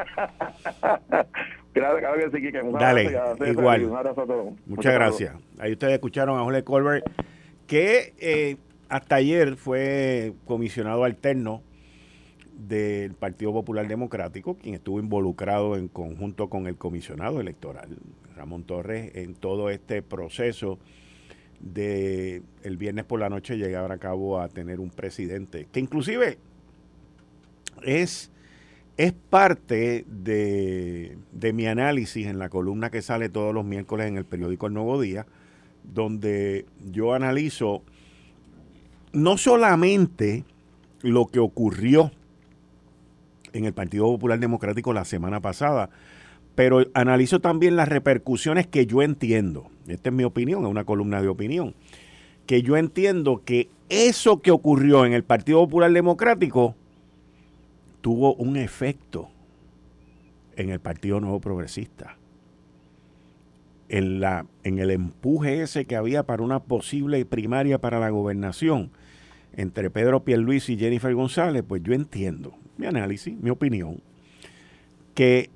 Claro, 1.73 1.97
claro 1.97 2.19
que 2.19 2.29
sí, 2.29 2.45
Kike. 2.45 2.61
Dale, 2.79 3.19
igual. 3.49 3.85
Un 3.85 3.97
abrazo 3.97 4.21
a 4.21 4.25
todos. 4.27 4.53
Muchas, 4.67 4.93
gracias. 4.93 5.35
Ahí 5.57 5.71
ustedes 5.71 5.93
escucharon 5.93 6.39
a 6.39 6.43
Jorge 6.43 6.63
Colbert, 6.63 7.03
que 7.65 8.13
eh, 8.19 8.57
hasta 8.89 9.15
ayer 9.15 9.55
fue 9.55 10.33
comisionado 10.45 11.03
alterno 11.03 11.63
del 12.67 13.13
Partido 13.13 13.51
Popular 13.51 13.87
Democrático, 13.87 14.55
quien 14.55 14.75
estuvo 14.75 14.99
involucrado 14.99 15.75
en 15.75 15.87
conjunto 15.87 16.49
con 16.49 16.67
el 16.67 16.77
comisionado 16.77 17.41
electoral, 17.41 17.97
Ramón 18.35 18.63
Torres, 18.63 19.11
en 19.15 19.35
todo 19.35 19.69
este 19.69 20.01
proceso 20.01 20.79
de 21.59 22.41
el 22.63 22.77
viernes 22.77 23.05
por 23.05 23.19
la 23.19 23.29
noche 23.29 23.57
llegar 23.57 23.91
a 23.91 23.97
cabo 23.97 24.39
a 24.39 24.49
tener 24.49 24.79
un 24.79 24.89
presidente, 24.89 25.67
que 25.71 25.79
inclusive 25.79 26.37
es, 27.83 28.31
es 28.97 29.13
parte 29.13 30.05
de, 30.07 31.17
de 31.31 31.53
mi 31.53 31.67
análisis 31.67 32.27
en 32.27 32.39
la 32.39 32.49
columna 32.49 32.89
que 32.89 33.01
sale 33.01 33.29
todos 33.29 33.53
los 33.53 33.65
miércoles 33.65 34.07
en 34.07 34.17
el 34.17 34.25
periódico 34.25 34.67
El 34.67 34.73
Nuevo 34.73 35.01
Día, 35.01 35.25
donde 35.83 36.65
yo 36.91 37.13
analizo 37.13 37.83
no 39.11 39.37
solamente 39.37 40.45
lo 41.01 41.27
que 41.27 41.39
ocurrió 41.39 42.11
en 43.53 43.65
el 43.65 43.73
Partido 43.73 44.05
Popular 44.05 44.39
Democrático 44.39 44.93
la 44.93 45.05
semana 45.05 45.39
pasada, 45.39 45.89
pero 46.55 46.85
analizo 46.93 47.39
también 47.39 47.75
las 47.75 47.87
repercusiones 47.87 48.67
que 48.67 48.85
yo 48.85 49.01
entiendo. 49.01 49.69
Esta 49.87 50.09
es 50.09 50.15
mi 50.15 50.23
opinión, 50.23 50.63
es 50.63 50.69
una 50.69 50.83
columna 50.83 51.21
de 51.21 51.27
opinión. 51.27 51.73
Que 52.45 52.61
yo 52.61 52.77
entiendo 52.77 53.41
que 53.45 53.69
eso 53.89 54.41
que 54.41 54.51
ocurrió 54.51 55.05
en 55.05 55.13
el 55.13 55.23
Partido 55.23 55.59
Popular 55.59 55.91
Democrático 55.91 56.75
tuvo 58.01 58.35
un 58.35 58.57
efecto 58.57 59.29
en 60.55 60.69
el 60.69 60.79
Partido 60.79 61.19
Nuevo 61.19 61.39
Progresista. 61.39 62.17
En, 63.89 64.19
la, 64.19 64.45
en 64.63 64.79
el 64.79 64.91
empuje 64.91 65.61
ese 65.61 65.85
que 65.85 65.95
había 65.95 66.23
para 66.23 66.41
una 66.41 66.59
posible 66.59 67.25
primaria 67.25 67.79
para 67.79 67.99
la 67.99 68.09
gobernación 68.09 68.91
entre 69.55 69.91
Pedro 69.91 70.23
Pierluisi 70.23 70.73
y 70.73 70.77
Jennifer 70.77 71.13
González, 71.13 71.63
pues 71.67 71.83
yo 71.83 71.93
entiendo 71.93 72.55
mi 72.77 72.87
análisis, 72.87 73.37
mi 73.39 73.49
opinión, 73.49 74.01
que 75.13 75.49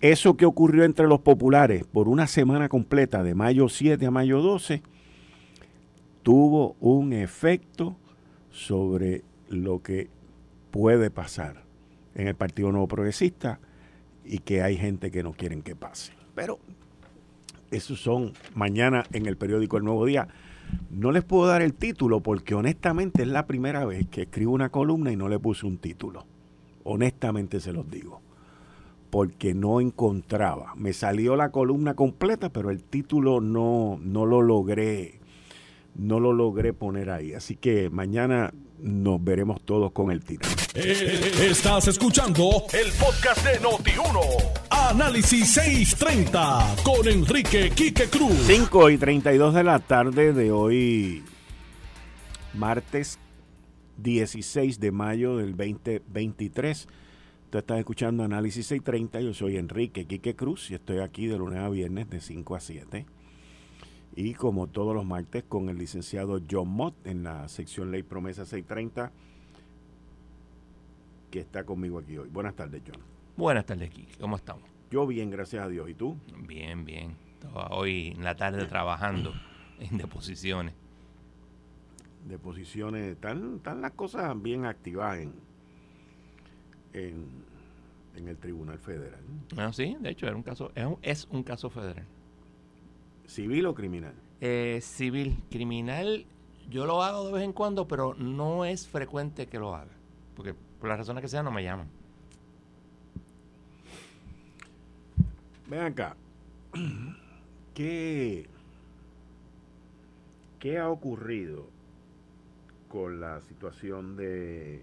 eso 0.00 0.36
que 0.36 0.46
ocurrió 0.46 0.84
entre 0.84 1.08
los 1.08 1.20
populares 1.20 1.84
por 1.84 2.08
una 2.08 2.26
semana 2.26 2.68
completa, 2.68 3.22
de 3.22 3.34
mayo 3.34 3.68
7 3.68 4.06
a 4.06 4.10
mayo 4.10 4.40
12, 4.40 4.82
tuvo 6.22 6.76
un 6.80 7.12
efecto 7.12 7.96
sobre 8.50 9.22
lo 9.48 9.82
que 9.82 10.08
puede 10.70 11.10
pasar 11.10 11.64
en 12.14 12.28
el 12.28 12.34
Partido 12.34 12.70
Nuevo 12.70 12.86
Progresista 12.88 13.60
y 14.24 14.38
que 14.38 14.62
hay 14.62 14.76
gente 14.76 15.10
que 15.10 15.22
no 15.22 15.32
quieren 15.32 15.62
que 15.62 15.74
pase. 15.74 16.12
Pero 16.34 16.58
esos 17.70 18.00
son 18.00 18.32
mañana 18.54 19.04
en 19.12 19.26
el 19.26 19.36
periódico 19.36 19.78
El 19.78 19.84
Nuevo 19.84 20.04
Día. 20.06 20.28
No 20.90 21.12
les 21.12 21.24
puedo 21.24 21.46
dar 21.46 21.62
el 21.62 21.74
título 21.74 22.20
porque 22.20 22.54
honestamente 22.54 23.22
es 23.22 23.28
la 23.28 23.46
primera 23.46 23.84
vez 23.84 24.06
que 24.08 24.22
escribo 24.22 24.52
una 24.52 24.68
columna 24.68 25.10
y 25.10 25.16
no 25.16 25.28
le 25.28 25.38
puse 25.38 25.66
un 25.66 25.78
título 25.78 26.26
honestamente 26.88 27.60
se 27.60 27.72
los 27.72 27.90
digo, 27.90 28.22
porque 29.10 29.54
no 29.54 29.80
encontraba. 29.80 30.72
Me 30.74 30.92
salió 30.92 31.36
la 31.36 31.50
columna 31.50 31.94
completa, 31.94 32.48
pero 32.48 32.70
el 32.70 32.82
título 32.82 33.40
no, 33.40 34.00
no 34.02 34.24
lo 34.24 34.40
logré, 34.40 35.20
no 35.94 36.18
lo 36.18 36.32
logré 36.32 36.72
poner 36.72 37.10
ahí. 37.10 37.34
Así 37.34 37.56
que 37.56 37.90
mañana 37.90 38.52
nos 38.80 39.22
veremos 39.22 39.60
todos 39.62 39.92
con 39.92 40.10
el 40.10 40.24
título. 40.24 40.54
Eh, 40.74 41.48
estás 41.50 41.88
escuchando 41.88 42.64
el 42.72 42.90
podcast 42.92 43.44
de 43.44 43.60
Noti1. 43.60 44.20
Análisis 44.70 45.52
630 45.52 46.76
con 46.84 47.06
Enrique 47.06 47.70
Quique 47.70 48.08
Cruz. 48.08 48.32
5 48.46 48.90
y 48.90 48.96
32 48.96 49.54
de 49.54 49.64
la 49.64 49.78
tarde 49.80 50.32
de 50.32 50.52
hoy, 50.52 51.22
martes 52.54 53.18
16 53.98 54.78
de 54.78 54.92
mayo 54.92 55.36
del 55.36 55.56
2023. 55.56 56.88
Tú 57.50 57.58
estás 57.58 57.78
escuchando 57.80 58.22
Análisis 58.22 58.66
630. 58.66 59.20
Yo 59.20 59.34
soy 59.34 59.56
Enrique 59.56 60.06
Quique 60.06 60.36
Cruz 60.36 60.70
y 60.70 60.74
estoy 60.74 60.98
aquí 60.98 61.26
de 61.26 61.36
lunes 61.36 61.58
a 61.58 61.68
viernes 61.68 62.08
de 62.08 62.20
5 62.20 62.54
a 62.54 62.60
7. 62.60 63.06
Y 64.14 64.34
como 64.34 64.68
todos 64.68 64.94
los 64.94 65.04
martes 65.04 65.44
con 65.48 65.68
el 65.68 65.78
licenciado 65.78 66.40
John 66.48 66.68
Mott 66.68 66.94
en 67.06 67.24
la 67.24 67.48
sección 67.48 67.90
Ley 67.90 68.02
Promesa 68.02 68.44
630 68.44 69.12
que 71.30 71.40
está 71.40 71.64
conmigo 71.64 71.98
aquí 71.98 72.16
hoy. 72.16 72.28
Buenas 72.28 72.54
tardes, 72.54 72.82
John. 72.86 73.02
Buenas 73.36 73.66
tardes, 73.66 73.90
Quique. 73.90 74.14
¿Cómo 74.18 74.36
estamos? 74.36 74.62
Yo 74.90 75.06
bien, 75.06 75.30
gracias 75.30 75.64
a 75.64 75.68
Dios. 75.68 75.90
¿Y 75.90 75.94
tú? 75.94 76.16
Bien, 76.46 76.84
bien. 76.84 77.16
Estaba 77.34 77.68
hoy 77.70 78.14
en 78.16 78.24
la 78.24 78.36
tarde 78.36 78.64
trabajando 78.66 79.34
en 79.80 79.98
deposiciones 79.98 80.74
de 82.28 82.38
posiciones, 82.38 83.12
están, 83.12 83.56
están 83.56 83.80
las 83.80 83.92
cosas 83.92 84.40
bien 84.40 84.66
activadas 84.66 85.20
en, 85.20 85.32
en, 88.14 88.28
el 88.28 88.36
Tribunal 88.36 88.78
Federal. 88.78 89.20
Ah, 89.56 89.72
sí, 89.72 89.96
de 90.00 90.10
hecho 90.10 90.26
era 90.26 90.36
un 90.36 90.42
caso, 90.42 90.70
es 90.74 90.84
un, 90.84 90.98
es 91.02 91.28
un 91.30 91.42
caso 91.42 91.70
federal. 91.70 92.04
¿Civil 93.26 93.66
o 93.66 93.74
criminal? 93.74 94.14
Eh, 94.40 94.80
civil. 94.82 95.42
Criminal 95.50 96.26
yo 96.68 96.84
lo 96.84 97.02
hago 97.02 97.26
de 97.26 97.32
vez 97.32 97.42
en 97.44 97.52
cuando, 97.52 97.88
pero 97.88 98.14
no 98.14 98.64
es 98.64 98.86
frecuente 98.86 99.46
que 99.46 99.58
lo 99.58 99.74
haga. 99.74 99.92
Porque 100.36 100.54
por 100.54 100.88
las 100.88 100.98
razones 100.98 101.22
que 101.22 101.28
sean 101.28 101.44
no 101.44 101.50
me 101.50 101.62
llaman. 101.62 101.88
Ven 105.68 105.80
acá. 105.80 106.16
¿Qué, 107.74 108.46
¿Qué 110.58 110.78
ha 110.78 110.88
ocurrido 110.88 111.77
con 112.88 113.20
la 113.20 113.40
situación 113.40 114.16
de, 114.16 114.82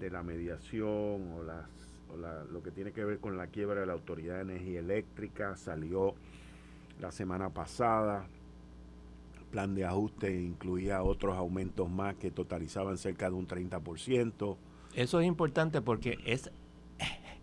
de 0.00 0.10
la 0.10 0.22
mediación 0.22 1.32
o, 1.32 1.42
las, 1.42 1.68
lo 2.50 2.62
que 2.62 2.70
tiene 2.70 2.92
que 2.92 3.04
ver 3.04 3.18
con 3.18 3.36
la 3.36 3.48
quiebra 3.48 3.80
de 3.80 3.86
la 3.86 3.92
Autoridad 3.92 4.36
de 4.36 4.42
Energía 4.42 4.80
Eléctrica. 4.80 5.56
Salió 5.56 6.14
la 7.00 7.12
semana 7.12 7.50
pasada. 7.50 8.26
plan 9.50 9.74
de 9.74 9.84
ajuste 9.84 10.34
incluía 10.40 11.02
otros 11.02 11.36
aumentos 11.36 11.90
más 11.90 12.14
que 12.16 12.30
totalizaban 12.30 12.98
cerca 12.98 13.28
de 13.28 13.36
un 13.36 13.46
30%. 13.46 14.56
Eso 14.94 15.20
es 15.20 15.26
importante 15.26 15.80
porque 15.80 16.18
es, 16.24 16.50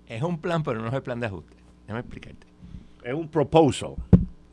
es 0.07 0.23
un 0.23 0.39
plan, 0.39 0.63
pero 0.63 0.81
no 0.81 0.87
es 0.87 0.93
el 0.93 1.03
plan 1.03 1.19
de 1.19 1.27
ajuste. 1.27 1.55
Déjame 1.81 1.99
explicarte. 1.99 2.47
Es 3.03 3.13
un 3.13 3.27
proposal. 3.29 3.95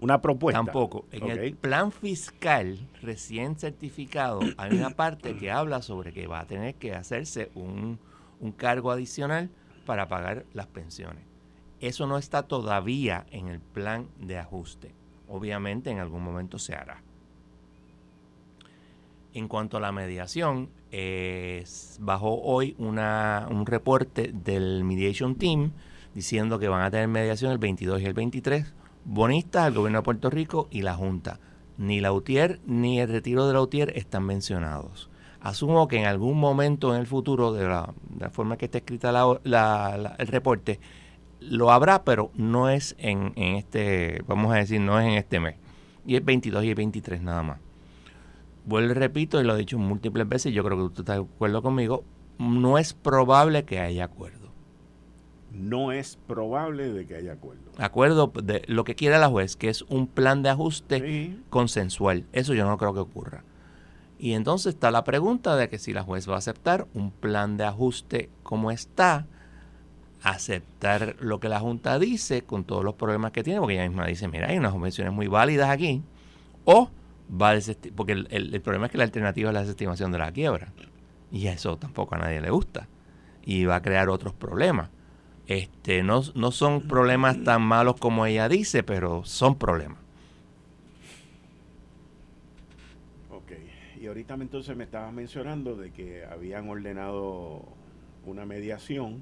Una 0.01 0.21
propuesta. 0.21 0.63
Tampoco. 0.63 1.07
En 1.11 1.29
el 1.29 1.55
plan 1.55 1.91
fiscal 1.91 2.79
recién 3.03 3.57
certificado 3.57 4.41
hay 4.57 4.77
una 4.77 4.91
parte 4.91 5.37
que 5.37 5.51
habla 5.51 5.83
sobre 5.83 6.13
que 6.13 6.27
va 6.27 6.41
a 6.41 6.47
tener 6.47 6.77
que 6.77 6.95
hacerse 6.95 7.51
un, 7.55 7.99
un 8.41 8.53
cargo 8.53 8.91
adicional 8.91 9.51
para 9.87 10.09
pagar 10.09 10.45
las 10.53 10.67
pensiones. 10.67 11.25
Eso 11.81 12.07
no 12.07 12.19
está 12.19 12.43
todavía 12.43 13.27
en 13.31 13.49
el 13.49 13.61
plan 13.61 14.09
de 14.21 14.39
ajuste. 14.39 14.95
Obviamente 15.29 15.91
en 15.91 15.99
algún 15.99 16.23
momento 16.23 16.59
se 16.59 16.75
hará. 16.75 17.03
En 19.35 19.47
cuanto 19.47 19.77
a 19.77 19.81
la 19.81 19.93
mediación, 19.93 20.71
bajó 22.01 22.41
hoy 22.43 22.75
una, 22.79 23.47
un 23.51 23.67
reporte 23.67 24.33
del 24.33 24.85
Mediation 24.85 25.37
Team 25.37 25.73
diciendo 26.15 26.59
que 26.59 26.69
van 26.69 26.83
a 26.83 26.91
tener 26.91 27.09
mediación 27.09 27.53
el 27.53 27.59
22 27.59 28.01
y 28.01 28.07
el 28.07 28.15
23, 28.15 28.75
bonistas, 29.09 29.67
el 29.67 29.75
gobierno 29.75 30.01
de 30.01 30.05
Puerto 30.05 30.31
Rico 30.31 30.69
y 30.71 30.83
la 30.83 30.95
Junta. 30.95 31.41
Ni 31.79 32.01
la 32.01 32.13
UTIER 32.13 32.61
ni 32.67 33.01
el 33.01 33.09
retiro 33.09 33.47
de 33.47 33.55
la 33.55 33.63
UTIER 33.63 33.93
están 33.97 34.25
mencionados. 34.25 35.09
Asumo 35.41 35.89
que 35.89 35.99
en 35.99 36.07
algún 36.07 36.39
momento 36.39 36.95
en 36.95 37.01
el 37.01 37.07
futuro, 37.07 37.53
de 37.53 37.67
la, 37.67 37.95
forma 38.33 38.57
que 38.57 38.67
está 38.67 38.79
escrita 38.79 39.11
el 39.45 40.27
reporte, 40.27 40.81
lo 41.41 41.71
habrá, 41.71 42.05
pero 42.05 42.31
no 42.35 42.69
es 42.69 42.97
en, 42.99 43.33
este, 43.37 44.23
vamos 44.27 44.53
a 44.53 44.57
decir, 44.57 44.81
no 44.81 45.01
es 45.01 45.07
en 45.07 45.13
este 45.15 45.41
mes. 45.41 45.57
Y 46.05 46.17
es 46.17 46.25
22 46.25 46.65
y 46.65 46.69
el 46.71 46.75
23 46.75 47.23
nada 47.23 47.43
más. 47.43 47.61
Vuelvo 48.67 48.91
y 48.91 48.95
repito, 48.95 49.41
y 49.41 49.45
lo 49.45 49.55
he 49.55 49.59
dicho 49.59 49.79
múltiples 49.79 50.29
veces, 50.29 50.53
yo 50.53 50.65
creo 50.65 50.77
que 50.77 50.83
usted 50.83 51.01
está 51.01 51.15
de 51.15 51.21
acuerdo 51.21 51.63
conmigo, 51.63 52.05
no 52.39 52.77
es 52.77 52.93
probable 52.93 53.65
que 53.65 53.79
haya 53.79 54.05
acuerdo. 54.05 54.38
No 55.53 55.93
es 55.93 56.17
probable 56.27 56.93
de 56.93 57.07
que 57.07 57.17
haya 57.17 57.33
acuerdo. 57.33 57.63
Acuerdo 57.79 58.33
de 58.43 58.63
lo 58.67 58.85
que 58.85 58.95
quiere 58.95 59.19
la 59.19 59.29
juez, 59.29 59.57
que 59.57 59.69
es 59.69 59.83
un 59.83 60.07
plan 60.07 60.43
de 60.43 60.51
ajuste 60.51 61.37
consensual. 61.51 62.27
Eso 62.33 62.55
yo 62.55 62.67
no 62.67 62.77
creo 62.77 62.95
que 62.95 63.01
ocurra. 63.01 63.45
Y 64.19 64.33
entonces 64.33 64.75
está 64.75 64.91
la 64.91 65.05
pregunta 65.05 65.57
de 65.57 65.69
que 65.69 65.79
si 65.79 65.93
la 65.93 66.03
juez 66.03 66.29
va 66.29 66.35
a 66.35 66.39
aceptar 66.39 66.87
un 66.93 67.11
plan 67.13 67.57
de 67.57 67.65
ajuste 67.65 68.31
como 68.43 68.71
está, 68.71 69.27
aceptar 70.23 71.17
lo 71.21 71.41
que 71.41 71.49
la 71.49 71.61
Junta 71.61 71.99
dice 71.99 72.43
con 72.43 72.65
todos 72.65 72.85
los 72.85 72.95
problemas 72.95 73.33
que 73.33 73.43
tiene, 73.43 73.61
porque 73.61 73.75
ella 73.75 73.89
misma 73.89 74.07
dice, 74.07 74.29
mira, 74.29 74.49
hay 74.49 74.59
unas 74.59 74.73
convenciones 74.73 75.13
muy 75.13 75.29
válidas 75.29 75.71
aquí, 75.71 76.03
o 76.65 76.91
va 77.31 77.51
a 77.53 77.59
porque 77.95 78.13
el, 78.13 78.61
problema 78.61 78.87
es 78.87 78.93
que 78.93 78.99
la 78.99 79.05
alternativa 79.05 79.51
es 79.51 79.55
la 79.55 79.61
desestimación 79.61 80.13
de 80.13 80.19
la 80.19 80.33
quiebra, 80.33 80.73
y 81.31 81.47
eso 81.47 81.77
tampoco 81.77 82.15
a 82.15 82.19
nadie 82.19 82.41
le 82.41 82.51
gusta, 82.51 82.89
y 83.45 83.65
va 83.65 83.77
a 83.77 83.83
crear 83.83 84.09
otros 84.09 84.33
problemas. 84.33 84.91
Este, 85.49 86.03
no, 86.03 86.23
no 86.35 86.53
son 86.53 86.83
problemas 86.83 87.43
tan 87.43 87.63
malos 87.63 87.97
como 87.99 88.25
ella 88.27 88.49
dice, 88.49 88.83
pero 88.83 89.25
son 89.25 89.59
problemas. 89.59 89.99
Ok, 93.31 93.53
y 94.01 94.07
ahorita 94.07 94.35
entonces 94.35 94.77
me 94.77 94.85
estabas 94.85 95.13
mencionando 95.13 95.75
de 95.75 95.91
que 95.91 96.25
habían 96.25 96.69
ordenado 96.69 97.65
una 98.25 98.45
mediación 98.45 99.21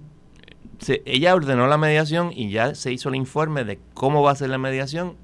ella 1.05 1.35
ordenó 1.35 1.67
la 1.67 1.79
mediación 1.79 2.31
y 2.35 2.51
ya 2.51 2.75
se 2.75 2.93
hizo 2.93 3.09
el 3.09 3.15
informe 3.15 3.65
de 3.65 3.79
cómo 3.95 4.23
va 4.23 4.33
a 4.33 4.35
ser 4.35 4.51
la 4.51 4.59
mediación 4.59 5.17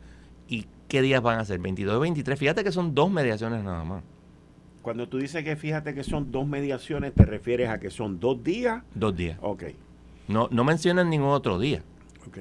y 0.48 0.66
qué 0.88 1.02
días 1.02 1.22
van 1.22 1.38
a 1.38 1.44
ser, 1.44 1.58
22 1.58 1.96
y 1.96 2.00
23. 2.00 2.38
Fíjate 2.38 2.64
que 2.64 2.72
son 2.72 2.94
dos 2.94 3.10
mediaciones 3.10 3.62
nada 3.62 3.84
más. 3.84 4.02
Cuando 4.82 5.08
tú 5.08 5.18
dices 5.18 5.44
que 5.44 5.54
fíjate 5.56 5.94
que 5.94 6.02
son 6.02 6.32
dos 6.32 6.46
mediaciones, 6.46 7.14
¿te 7.14 7.24
refieres 7.24 7.68
a 7.68 7.78
que 7.78 7.90
son 7.90 8.18
dos 8.18 8.42
días? 8.42 8.82
Dos 8.94 9.14
días. 9.14 9.38
Ok. 9.40 9.64
No, 10.28 10.48
no 10.50 10.64
mencionan 10.64 11.10
ningún 11.10 11.30
otro 11.30 11.58
día. 11.58 11.82
Ok. 12.26 12.38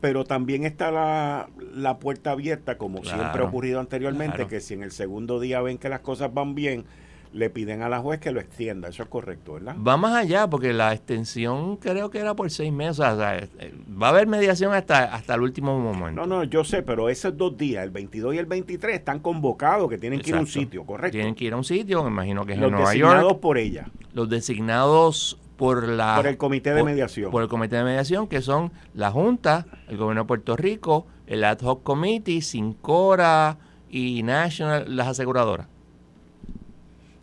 pero 0.00 0.24
también 0.24 0.64
está 0.64 0.90
la, 0.90 1.48
la 1.74 1.98
puerta 1.98 2.32
abierta, 2.32 2.78
como 2.78 3.04
siempre 3.04 3.42
ha 3.42 3.44
ocurrido 3.44 3.80
anteriormente, 3.80 4.46
que 4.46 4.60
si 4.60 4.74
en 4.74 4.82
el 4.82 4.92
segundo 4.92 5.40
día 5.40 5.60
ven 5.60 5.78
que 5.78 5.88
las 5.88 6.00
cosas 6.00 6.32
van 6.32 6.54
bien, 6.54 6.84
le 7.32 7.48
piden 7.50 7.82
a 7.82 7.88
la 7.88 8.00
juez 8.00 8.20
que 8.20 8.32
lo 8.32 8.40
extienda. 8.40 8.88
Eso 8.88 9.02
es 9.02 9.08
correcto, 9.08 9.54
¿verdad? 9.54 9.76
Va 9.86 9.96
más 9.96 10.14
allá, 10.14 10.48
porque 10.48 10.72
la 10.72 10.92
extensión 10.92 11.76
creo 11.76 12.10
que 12.10 12.18
era 12.18 12.34
por 12.34 12.50
seis 12.50 12.72
meses. 12.72 13.00
O 13.00 13.16
sea, 13.16 13.38
eh, 13.38 13.74
va 14.00 14.08
a 14.08 14.10
haber 14.10 14.26
mediación 14.26 14.72
hasta, 14.72 15.14
hasta 15.14 15.34
el 15.34 15.42
último 15.42 15.78
momento. 15.78 16.20
No, 16.20 16.26
no, 16.26 16.44
yo 16.44 16.64
sé, 16.64 16.82
pero 16.82 17.08
esos 17.08 17.36
dos 17.36 17.56
días, 17.56 17.84
el 17.84 17.90
22 17.90 18.34
y 18.34 18.38
el 18.38 18.46
23, 18.46 18.96
están 18.96 19.20
convocados, 19.20 19.88
que 19.88 19.98
tienen 19.98 20.20
que 20.20 20.30
ir 20.30 20.36
a 20.36 20.40
un 20.40 20.46
sitio, 20.46 20.84
¿correcto? 20.84 21.12
Tienen 21.12 21.34
que 21.34 21.44
ir 21.44 21.52
a 21.52 21.56
un 21.56 21.64
sitio, 21.64 22.02
me 22.02 22.10
imagino 22.10 22.44
que 22.44 22.52
es 22.52 22.58
en 22.58 22.70
Nueva 22.70 22.94
York. 22.94 23.00
Los 23.00 23.10
designados 23.10 23.36
por 23.38 23.58
ella. 23.58 23.86
Los 24.12 24.28
designados 24.28 25.38
por 25.60 25.86
la... 25.86 26.16
Por 26.16 26.26
el 26.26 26.38
comité 26.38 26.74
de 26.74 26.82
mediación. 26.82 27.30
Por 27.30 27.42
el 27.42 27.48
comité 27.48 27.76
de 27.76 27.84
mediación, 27.84 28.26
que 28.26 28.40
son 28.40 28.72
la 28.94 29.12
Junta, 29.12 29.66
el 29.88 29.96
gobierno 29.98 30.22
de 30.22 30.26
Puerto 30.26 30.56
Rico, 30.56 31.06
el 31.26 31.44
Ad 31.44 31.60
Hoc 31.62 31.82
Committee, 31.82 32.40
Sincora 32.40 33.58
y 33.88 34.22
National, 34.22 34.96
las 34.96 35.06
aseguradoras 35.06 35.68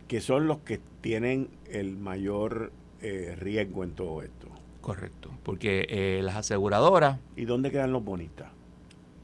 que 0.08 0.20
son 0.22 0.46
los 0.46 0.58
que 0.58 0.80
tienen 1.02 1.50
el 1.70 1.96
mayor 1.96 2.72
eh, 3.02 3.36
riesgo 3.38 3.84
en 3.84 3.92
todo 3.92 4.22
esto. 4.22 4.48
Correcto, 4.80 5.30
porque 5.42 5.86
eh, 5.90 6.22
las 6.22 6.36
aseguradoras... 6.36 7.18
¿Y 7.36 7.44
dónde 7.44 7.70
quedan 7.70 7.92
los 7.92 8.02
bonistas? 8.02 8.48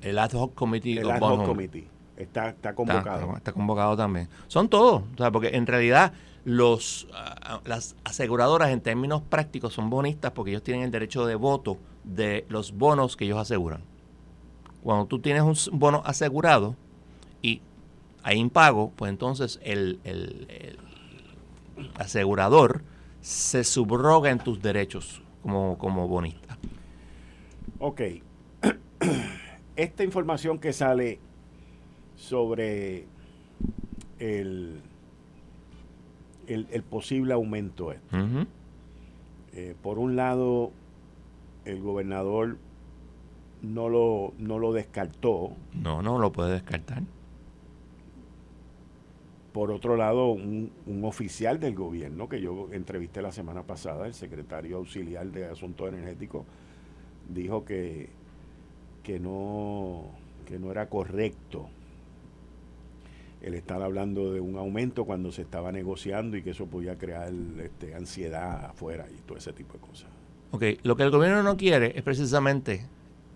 El 0.03 0.19
Ad 0.19 0.33
Hoc 0.35 0.55
Committee. 0.55 0.99
El 0.99 1.11
Ad 1.11 1.23
Hoc 1.23 1.47
Committee. 1.47 1.89
Está, 2.19 2.51
está 2.51 2.75
convocado. 2.75 3.37
Está, 3.37 3.53
convocado 3.53 3.97
también. 3.97 4.29
Son 4.47 4.69
todos, 4.69 5.03
o 5.03 5.17
sea, 5.17 5.33
porque 5.33 5.57
en 5.57 5.67
realidad 5.67 6.13
los 6.45 7.09
ah, 7.15 7.61
las 7.65 7.97
aseguradoras 8.05 8.71
en 8.71 8.81
términos 8.81 9.23
prácticos 9.23 9.75
son 9.75 9.91
bonistas 9.91 10.33
porque 10.33 10.51
ellos 10.51 10.63
tienen 10.63 10.85
el 10.85 10.91
derecho 10.91 11.27
de 11.27 11.35
voto 11.35 11.79
de 12.05 12.45
los 12.49 12.73
bonos 12.73 13.17
que 13.17 13.25
ellos 13.25 13.39
aseguran. 13.39 13.83
Cuando 14.83 15.07
tú 15.07 15.19
tienes 15.19 15.43
un 15.43 15.79
bono 15.79 16.03
asegurado 16.05 16.77
y 17.41 17.63
hay 18.23 18.39
impago, 18.39 18.93
pues 18.97 19.11
entonces 19.11 19.59
el, 19.63 19.99
asegurador 21.97 22.83
se 23.21 23.65
subroga 23.65 24.31
en 24.31 24.39
tus 24.39 24.61
derechos 24.61 25.23
como, 25.43 25.79
como 25.79 26.07
bonista. 26.07 26.59
Ok. 27.79 28.01
Esta 29.77 30.05
información 30.05 30.59
que 30.59 30.73
sale 30.73 31.19
sobre 32.17 33.07
el, 34.19 34.81
el, 36.49 36.83
posible 36.83 37.35
aumento 37.35 37.93
este. 37.93 38.17
Eh, 39.57 39.75
por 39.83 39.99
un 39.99 40.17
lado, 40.17 40.73
el 41.65 41.81
gobernador 41.81 42.59
no 43.63 43.89
lo, 43.89 44.35
no 44.39 44.59
lo 44.59 44.73
descartó. 44.73 45.53
No, 45.73 46.03
no 46.03 46.19
lo 46.19 46.33
puede 46.33 46.53
descartar. 46.53 47.03
Por 49.53 49.71
otro 49.71 49.97
lado, 49.97 50.33
un, 50.33 50.73
oficial 51.05 51.61
del 51.61 51.77
gobierno 51.77 52.29
que 52.29 52.41
yo 52.41 52.69
entrevisté 52.73 53.23
la 53.23 53.31
semana 53.31 53.63
pasada, 53.63 54.07
el 54.07 54.15
secretario 54.15 54.79
auxiliar 54.79 55.29
de 55.29 55.47
Asuntos 55.47 55.89
Energéticos, 55.89 56.45
dijo 57.29 57.65
que, 57.65 58.11
que, 59.05 59.21
no, 59.21 60.07
que 60.47 60.59
no 60.59 60.73
era 60.73 60.89
correcto 60.89 61.69
el 63.45 63.53
estar 63.53 63.83
hablando 63.83 64.33
de 64.33 64.41
un 64.41 64.57
aumento 64.57 65.05
cuando 65.05 65.31
se 65.31 65.43
estaba 65.43 65.71
negociando 65.71 66.39
y 66.39 66.43
que 66.43 66.51
eso 66.51 66.65
podía 66.65 66.97
crear 66.97 67.31
este, 67.63 67.95
ansiedad 67.95 68.65
afuera 68.65 69.07
y 69.15 69.21
todo 69.21 69.37
ese 69.37 69.53
tipo 69.53 69.75
de 69.75 69.81
cosas. 69.81 70.09
Ok, 70.51 70.65
lo 70.83 70.97
que 70.97 71.03
el 71.03 71.11
gobierno 71.11 71.43
no 71.43 71.59
quiere 71.59 71.93
es 71.95 72.03
precisamente 72.03 72.87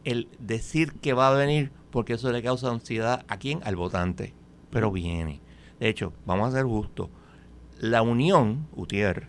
el 0.04 0.28
decir 0.38 0.94
que 0.94 1.12
va 1.12 1.28
a 1.28 1.34
venir 1.34 1.70
porque 1.90 2.14
eso 2.14 2.32
le 2.32 2.42
causa 2.42 2.70
ansiedad 2.70 3.26
a 3.28 3.36
quién, 3.36 3.60
al 3.64 3.76
votante, 3.76 4.32
pero 4.70 4.90
viene. 4.90 5.40
De 5.78 5.90
hecho, 5.90 6.14
vamos 6.24 6.48
a 6.48 6.56
ser 6.56 6.64
justos, 6.64 7.10
la 7.78 8.00
Unión, 8.00 8.66
UTIER, 8.76 9.26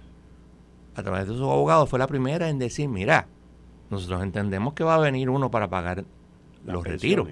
a 0.96 1.04
través 1.04 1.28
de 1.28 1.34
sus 1.34 1.42
abogados, 1.42 1.90
fue 1.90 2.00
la 2.00 2.08
primera 2.08 2.48
en 2.48 2.58
decir, 2.58 2.88
mira, 2.88 3.28
nosotros 3.90 4.24
entendemos 4.24 4.74
que 4.74 4.86
va 4.86 4.96
a 4.96 5.00
venir 5.00 5.30
uno 5.30 5.52
para 5.52 5.70
pagar 5.70 6.06
los 6.66 6.86
retiros. 6.86 7.28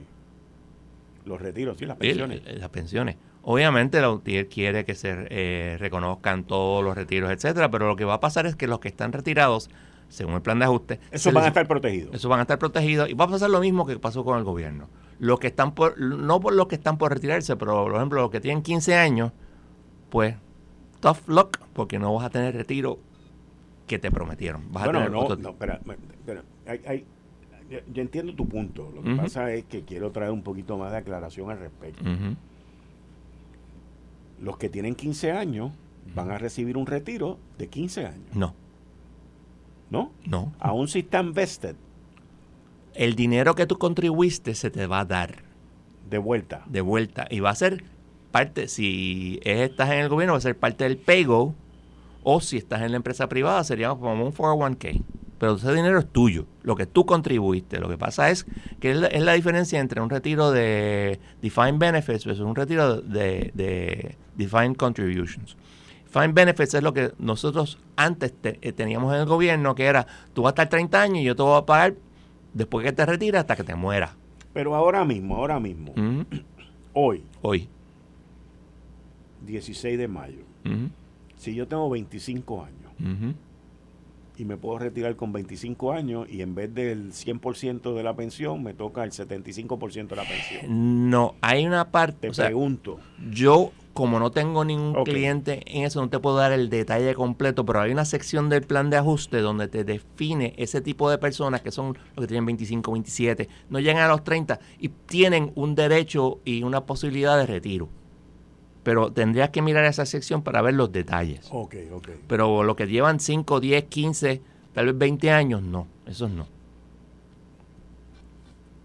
Los 1.23 1.41
retiros, 1.41 1.77
sí, 1.77 1.86
las 1.86 1.97
pensiones. 1.97 2.41
las 2.60 2.69
pensiones. 2.69 3.15
Obviamente 3.49 4.01
la 4.01 4.12
UTIER 4.12 4.49
quiere 4.49 4.83
que 4.83 4.93
se 4.93 5.25
eh, 5.29 5.77
reconozcan 5.79 6.43
todos 6.43 6.83
los 6.83 6.95
retiros, 6.95 7.31
etcétera, 7.31 7.71
pero 7.71 7.88
lo 7.88 7.95
que 7.95 8.03
va 8.03 8.15
a 8.15 8.19
pasar 8.19 8.45
es 8.45 8.57
que 8.57 8.67
los 8.67 8.79
que 8.79 8.89
están 8.89 9.13
retirados, 9.13 9.69
según 10.10 10.33
el 10.33 10.41
plan 10.41 10.60
de 10.60 10.65
ajuste, 10.65 10.99
esos 11.12 11.33
van 11.33 11.45
a 11.45 11.47
estar 11.47 11.65
protegidos. 11.65 12.13
Esos 12.13 12.29
van 12.29 12.39
a 12.39 12.41
estar 12.41 12.60
protegidos 12.60 13.10
y 13.10 13.13
va 13.13 13.23
a 13.23 13.29
pasar 13.29 13.49
lo 13.49 13.62
mismo 13.62 13.86
que 13.86 13.97
pasó 13.99 14.25
con 14.25 14.38
el 14.38 14.43
gobierno 14.43 14.89
los 15.19 15.39
que 15.39 15.47
están 15.47 15.73
por, 15.73 15.99
no 15.99 16.39
por 16.39 16.53
los 16.53 16.67
que 16.67 16.75
están 16.75 16.97
por 16.97 17.12
retirarse, 17.12 17.55
pero 17.55 17.83
por 17.86 17.95
ejemplo 17.95 18.21
los 18.21 18.31
que 18.31 18.39
tienen 18.39 18.62
15 18.62 18.95
años, 18.95 19.31
pues 20.10 20.36
tough 20.99 21.27
luck, 21.27 21.57
porque 21.73 21.99
no 21.99 22.13
vas 22.13 22.25
a 22.25 22.29
tener 22.29 22.55
retiro 22.55 22.99
que 23.88 23.99
te 23.99 24.12
prometieron. 24.12 24.71
bueno, 24.71 25.10
no, 25.10 25.36
no, 25.36 25.49
espera, 25.49 25.79
hay, 26.86 27.05
yo, 27.69 28.01
entiendo 28.01 28.33
tu 28.36 28.47
punto. 28.47 28.91
Lo 28.93 29.01
que 29.01 29.15
pasa 29.15 29.51
es 29.53 29.65
que 29.65 29.83
quiero 29.83 30.12
traer 30.12 30.31
un 30.31 30.43
poquito 30.43 30.77
más 30.77 30.91
de 30.91 30.97
aclaración 30.97 31.49
al 31.49 31.60
respecto. 31.60 32.03
Los 34.39 34.58
que 34.58 34.69
tienen 34.69 34.95
15 34.95 35.32
años 35.32 35.71
van 36.15 36.32
a 36.32 36.38
recibir 36.38 36.78
un 36.78 36.86
retiro 36.86 37.38
de 37.58 37.67
15 37.67 38.06
años. 38.06 38.36
No. 38.36 38.54
¿No? 39.89 40.12
No. 40.26 40.54
Aún 40.60 40.88
si 40.88 41.00
están 41.00 41.34
vested 41.34 41.76
el 42.97 43.15
dinero 43.15 43.56
que 43.56 43.67
tú 43.67 43.78
contribuiste 43.78 44.56
se 44.56 44.71
te 44.71 44.88
va 44.88 45.02
a 45.02 45.06
dar. 45.06 45.43
De 46.10 46.17
vuelta. 46.17 46.63
De 46.65 46.82
vuelta. 46.82 47.28
Y 47.30 47.39
va 47.39 47.52
a 47.52 47.56
ser 47.56 47.84
parte, 48.32 48.67
si 48.67 49.39
estás 49.43 49.91
en 49.91 50.00
el 50.00 50.10
gobierno, 50.10 50.34
va 50.34 50.39
a 50.39 50.41
ser 50.41 50.58
parte 50.58 50.84
del 50.84 50.97
paygo. 50.97 51.54
O 52.23 52.41
si 52.41 52.58
estás 52.58 52.82
en 52.82 52.91
la 52.91 52.97
empresa 52.97 53.30
privada, 53.30 53.63
sería 53.63 53.89
como 53.89 54.26
un 54.26 54.34
401k. 54.34 55.04
Pero 55.39 55.56
ese 55.56 55.73
dinero 55.73 56.00
es 56.00 56.08
tuyo, 56.08 56.45
lo 56.63 56.76
que 56.76 56.86
tú 56.86 57.06
contribuiste. 57.06 57.80
Lo 57.80 57.89
que 57.89 57.97
pasa 57.97 58.30
es 58.30 58.45
que 58.80 58.91
es 58.91 59.23
la, 59.23 59.34
diferencia 59.34 59.80
entre 59.80 60.02
un 60.02 60.10
retiro 60.10 60.52
de 60.52 61.19
defined 61.41 61.80
benefits 61.80 62.26
versus 62.26 62.45
un 62.45 62.56
retiro 62.56 63.02
de, 63.02 63.52
de 63.54 64.15
defined 64.36 64.76
contributions. 64.76 65.56
Defined 66.06 66.34
benefits 66.34 66.73
es 66.73 66.84
lo 66.84 66.93
que 66.93 67.12
nosotros 67.19 67.78
antes 67.95 68.34
eh, 68.43 68.71
teníamos 68.71 69.13
en 69.13 69.21
el 69.21 69.26
gobierno, 69.26 69.76
que 69.76 69.86
era 69.86 70.08
tú 70.34 70.43
vas 70.43 70.52
a 70.52 70.54
estar 70.54 70.69
30 70.69 71.02
años 71.02 71.17
y 71.19 71.23
yo 71.23 71.36
te 71.36 71.43
voy 71.43 71.60
a 71.60 71.65
pagar 71.65 71.95
después 72.54 72.86
que 72.86 72.91
te 72.91 73.06
retiras 73.06 73.41
hasta 73.41 73.56
que 73.56 73.63
te 73.63 73.76
mueras. 73.76 74.12
Pero 74.54 74.73
ahora 74.73 75.06
mismo, 75.06 75.36
ahora 75.36 75.60
mismo, 75.60 75.93
hoy, 76.93 77.23
hoy, 77.41 77.69
16 79.45 79.97
de 79.97 80.08
mayo, 80.08 80.39
si 81.38 81.54
yo 81.54 81.67
tengo 81.67 81.89
25 81.89 82.63
años 82.63 83.28
y 84.38 84.45
me 84.45 84.58
puedo 84.58 84.80
retirar 84.80 85.15
con 85.15 85.34
25 85.34 85.93
años 85.93 86.28
y 86.30 86.41
en 86.41 86.54
vez 86.56 86.73
del 86.73 87.12
100% 87.12 87.95
de 87.95 88.04
la 88.04 88.15
pensión 88.15 88.63
me 88.63 88.73
toca 88.73 89.04
el 89.04 89.12
75% 89.12 90.08
de 90.08 90.15
la 90.15 90.23
pensión. 90.23 91.10
No, 91.10 91.36
hay 91.41 91.65
una 91.65 91.91
parte... 91.91 92.30
Te 92.30 92.43
pregunto. 92.43 93.00
Yo, 93.32 93.71
como 93.93 94.19
no 94.19 94.32
tengo 94.32 94.63
ningún 94.63 95.04
cliente 95.04 95.63
en 95.65 95.86
eso, 95.86 96.02
no 96.02 96.10
te 96.10 96.19
puedo 96.19 96.38
dar 96.38 96.52
el 96.52 96.69
detalle 96.69 97.15
completo, 97.15 97.65
pero 97.65 97.82
hay 97.82 97.91
una 97.91 98.06
sección 98.06 98.50
del 98.50 98.62
plan 98.62 98.89
de 98.89 98.97
ajuste 98.97 99.39
donde 99.41 99.67
te 99.67 99.84
define 99.84 100.54
ese 100.58 100.82
tipo 100.82 101.10
de 101.10 101.17
personas 101.17 101.62
que 101.62 101.71
son 101.71 101.97
los 102.15 102.23
que 102.23 102.28
tienen 102.28 102.45
25, 102.45 102.91
27, 102.91 103.50
no 103.69 103.80
llegan 103.80 104.04
a 104.04 104.08
los 104.08 104.23
30 104.23 104.60
y 104.80 104.89
tienen 104.89 105.52
un 105.56 105.73
derecho 105.73 106.39
y 106.45 106.63
una 106.63 106.86
posibilidad 106.86 107.38
de 107.38 107.47
retiro 107.47 107.89
pero 108.88 109.12
tendrías 109.12 109.50
que 109.50 109.62
mirar 109.62 109.84
esa 109.84 110.06
sección 110.06 110.43
para 110.43 110.62
ver 110.62 110.73
los 110.73 110.93
detalles. 110.93 111.50
Ok, 111.52 111.76
ok. 111.91 112.08
Pero 112.26 112.63
lo 112.63 112.78
que 112.78 112.88
llevan 112.88 113.19
5, 113.19 113.60
10, 113.60 113.84
15, 113.84 114.41
tal 114.71 114.86
vez 114.86 114.97
20 114.97 115.30
años, 115.30 115.62
no, 115.62 115.88
esos 116.06 116.32
no. 116.32 116.47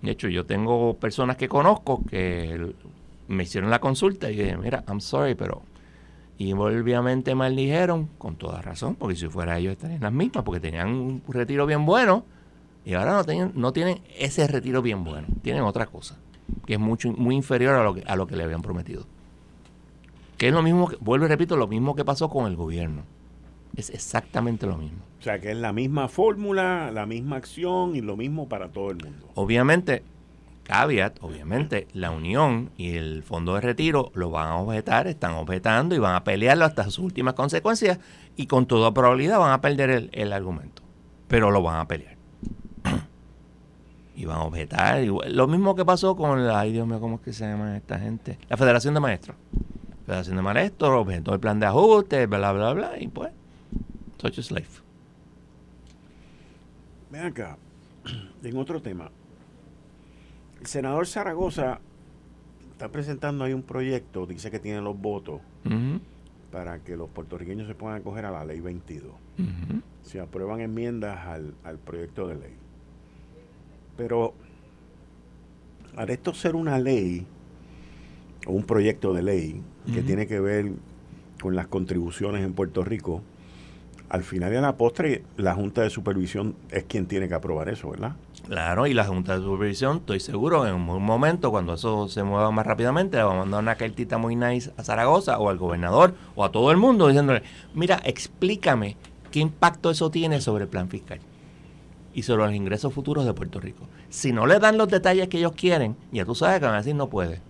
De 0.01 0.11
hecho, 0.11 0.27
yo 0.27 0.45
tengo 0.45 0.95
personas 0.95 1.37
que 1.37 1.49
conozco 1.49 2.03
que 2.11 2.75
me 3.29 3.45
hicieron 3.45 3.71
la 3.71 3.79
consulta 3.79 4.29
y 4.29 4.35
dije, 4.35 4.57
mira, 4.57 4.83
I'm 4.89 5.01
sorry, 5.01 5.37
pero... 5.37 5.63
Y 6.37 6.53
obviamente 6.53 7.37
me 7.37 7.49
dijeron, 7.51 8.09
con 8.19 8.35
toda 8.35 8.61
razón, 8.61 8.97
porque 8.97 9.15
si 9.15 9.29
fuera 9.29 9.57
ellos 9.57 9.71
estarían 9.71 10.01
las 10.01 10.13
mismas, 10.13 10.43
porque 10.43 10.59
tenían 10.59 10.89
un 10.89 11.23
retiro 11.29 11.65
bien 11.65 11.87
bueno 11.87 12.25
y 12.85 12.95
ahora 12.95 13.13
no 13.13 13.23
tienen, 13.23 13.53
no 13.55 13.73
tienen 13.73 14.01
ese 14.19 14.49
retiro 14.49 14.83
bien 14.83 15.05
bueno, 15.05 15.29
tienen 15.43 15.63
otra 15.63 15.87
cosa, 15.87 16.19
que 16.67 16.73
es 16.73 16.81
mucho, 16.81 17.13
muy 17.13 17.37
inferior 17.37 17.77
a 17.77 17.85
lo 17.85 17.95
que, 17.95 18.03
a 18.05 18.17
lo 18.17 18.27
que 18.27 18.35
le 18.35 18.43
habían 18.43 18.63
prometido. 18.63 19.07
Que 20.37 20.49
es 20.49 20.55
lo 20.55 20.63
mismo, 20.63 20.91
vuelvo 21.01 21.27
y 21.27 21.29
repito, 21.29 21.57
lo 21.57 21.69
mismo 21.69 21.95
que 21.95 22.05
pasó 22.05 22.29
con 22.29 22.47
el 22.47 22.57
gobierno. 22.57 23.03
Es 23.77 23.91
exactamente 23.91 24.67
lo 24.67 24.77
mismo. 24.77 24.99
O 25.21 25.23
sea, 25.23 25.41
que 25.41 25.53
es 25.53 25.57
la 25.57 25.73
misma 25.73 26.09
fórmula, 26.09 26.91
la 26.93 27.07
misma 27.07 27.37
acción 27.37 27.97
y 27.97 28.01
lo 28.01 28.17
mismo 28.17 28.49
para 28.49 28.69
todo 28.69 28.91
el 28.91 28.97
mundo. 28.97 29.29
Obviamente, 29.35 30.03
caveat, 30.65 31.17
obviamente, 31.23 31.87
la 31.93 32.11
Unión 32.11 32.71
y 32.77 32.97
el 32.97 33.23
Fondo 33.23 33.55
de 33.55 33.61
Retiro 33.61 34.11
lo 34.15 34.31
van 34.31 34.49
a 34.49 34.57
objetar, 34.57 35.07
están 35.07 35.35
objetando 35.35 35.95
y 35.95 35.99
van 35.99 36.17
a 36.17 36.25
pelearlo 36.25 36.65
hasta 36.65 36.85
sus 36.85 36.99
últimas 36.99 37.35
consecuencias 37.35 37.99
y 38.37 38.47
con 38.47 38.67
toda 38.67 38.93
probabilidad 38.93 39.39
van 39.39 39.53
a 39.53 39.61
perder 39.61 39.91
el, 39.91 40.11
el 40.13 40.33
argumento. 40.33 40.83
Pero 41.29 41.51
lo 41.51 41.63
van 41.63 41.77
a 41.77 41.89
pelear. 41.89 42.17
y 44.17 44.25
van 44.25 44.39
a 44.39 44.43
objetar. 44.43 45.03
Lo 45.03 45.47
mismo 45.47 45.75
que 45.75 45.85
pasó 45.85 46.17
con 46.17 46.47
la, 46.47 46.61
ay 46.61 46.73
Dios 46.73 46.87
mío, 46.87 47.01
¿cómo 47.01 47.17
es 47.17 47.21
que 47.23 47.33
se 47.33 47.47
llama 47.47 47.77
esta 47.77 47.99
gente? 47.99 48.39
La 48.49 48.57
Federación 48.57 48.95
de 48.95 49.01
Maestros. 49.01 49.37
Federación 50.07 50.37
de 50.37 50.43
Maestros, 50.43 50.91
objetó 50.91 51.35
el 51.35 51.41
plan 51.41 51.61
de 51.61 51.67
ajuste, 51.67 52.27
bla, 52.27 52.53
bla, 52.53 52.73
bla, 52.73 53.01
y 53.01 53.09
pues, 53.09 53.33
such 54.21 54.39
is 54.39 54.51
life. 54.51 54.83
Ven 57.11 57.25
acá, 57.27 57.57
en 58.43 58.57
otro 58.57 58.83
tema. 58.83 59.11
El 60.61 60.67
senador 60.67 61.07
Zaragoza 61.07 61.81
está 62.73 62.89
presentando 62.89 63.45
ahí 63.45 63.53
un 63.53 63.63
proyecto, 63.63 64.27
dice 64.27 64.51
que 64.51 64.59
tiene 64.59 64.81
los 64.81 64.99
votos 64.99 65.41
para 66.51 66.81
que 66.81 66.97
los 66.97 67.09
puertorriqueños 67.09 67.67
se 67.67 67.75
puedan 67.75 68.01
acoger 68.01 68.27
a 68.27 68.31
la 68.31 68.45
ley 68.45 68.61
22. 68.61 69.13
Se 70.03 70.21
aprueban 70.21 70.61
enmiendas 70.61 71.27
al, 71.27 71.55
al 71.65 71.79
proyecto 71.79 72.29
de 72.29 72.35
ley. 72.35 72.55
Pero 73.97 74.35
al 75.97 76.11
esto 76.11 76.35
ser 76.35 76.55
una 76.55 76.79
ley, 76.79 77.27
o 78.47 78.53
un 78.53 78.65
proyecto 78.65 79.13
de 79.13 79.23
ley, 79.23 79.63
que 79.93 80.03
tiene 80.03 80.27
que 80.27 80.41
ver 80.41 80.73
con 81.41 81.57
las 81.57 81.67
contribuciones 81.67 82.45
en 82.45 82.53
Puerto 82.53 82.85
Rico, 82.85 83.23
al 84.09 84.23
final 84.23 84.53
y 84.53 84.57
a 84.57 84.61
la 84.61 84.77
postre, 84.77 85.23
la 85.39 85.55
Junta 85.55 85.83
de 85.83 85.89
Supervisión 85.89 86.55
es 86.71 86.85
quien 86.85 87.07
tiene 87.07 87.29
que 87.29 87.35
aprobar 87.35 87.71
eso, 87.71 87.91
¿verdad? 87.91 88.13
Claro, 88.47 88.87
y 88.87 88.93
la 88.93 89.07
Junta 89.07 89.39
de 89.39 89.43
Supervisión, 89.43 89.99
estoy 89.99 90.21
seguro, 90.21 90.67
en 90.67 90.75
un 90.75 91.03
momento, 91.03 91.51
cuando 91.51 91.75
eso 91.75 92.09
se 92.09 92.23
mueva 92.23 92.51
más 92.51 92.67
rápidamente, 92.67 93.17
le 93.17 93.23
va 93.23 93.33
a 93.33 93.39
mandar 93.39 93.63
una 93.63 93.77
cartita 93.77 94.19
muy 94.19 94.37
nice 94.37 94.71
a 94.77 94.85
Zaragoza 94.85 95.39
o 95.39 95.49
al 95.49 95.57
gobernador 95.57 96.15
o 96.35 96.45
a 96.45 96.53
todo 96.53 96.71
el 96.71 96.77
mundo 96.77 97.09
diciéndole, 97.09 97.43
mira, 97.75 98.03
explícame 98.05 98.97
qué 99.31 99.41
impacto 99.41 99.91
eso 99.91 100.11
tiene 100.11 100.41
sobre 100.41 100.65
el 100.65 100.69
plan 100.69 100.91
fiscal 100.91 101.21
y 102.13 102.23
sobre 102.23 102.45
los 102.45 102.55
ingresos 102.55 102.93
futuros 102.93 103.25
de 103.25 103.33
Puerto 103.33 103.61
Rico. 103.61 103.89
Si 104.11 104.33
no 104.33 104.47
le 104.47 104.59
dan 104.59 104.77
los 104.77 104.89
detalles 104.89 105.29
que 105.29 105.39
ellos 105.39 105.53
quieren, 105.53 105.97
ya 106.13 106.27
tú 106.27 106.35
sabes 106.35 106.59
que 106.59 106.67
van 106.67 106.75
a 106.75 106.79
decir 106.79 106.95
no 106.95 107.09
puede. 107.09 107.41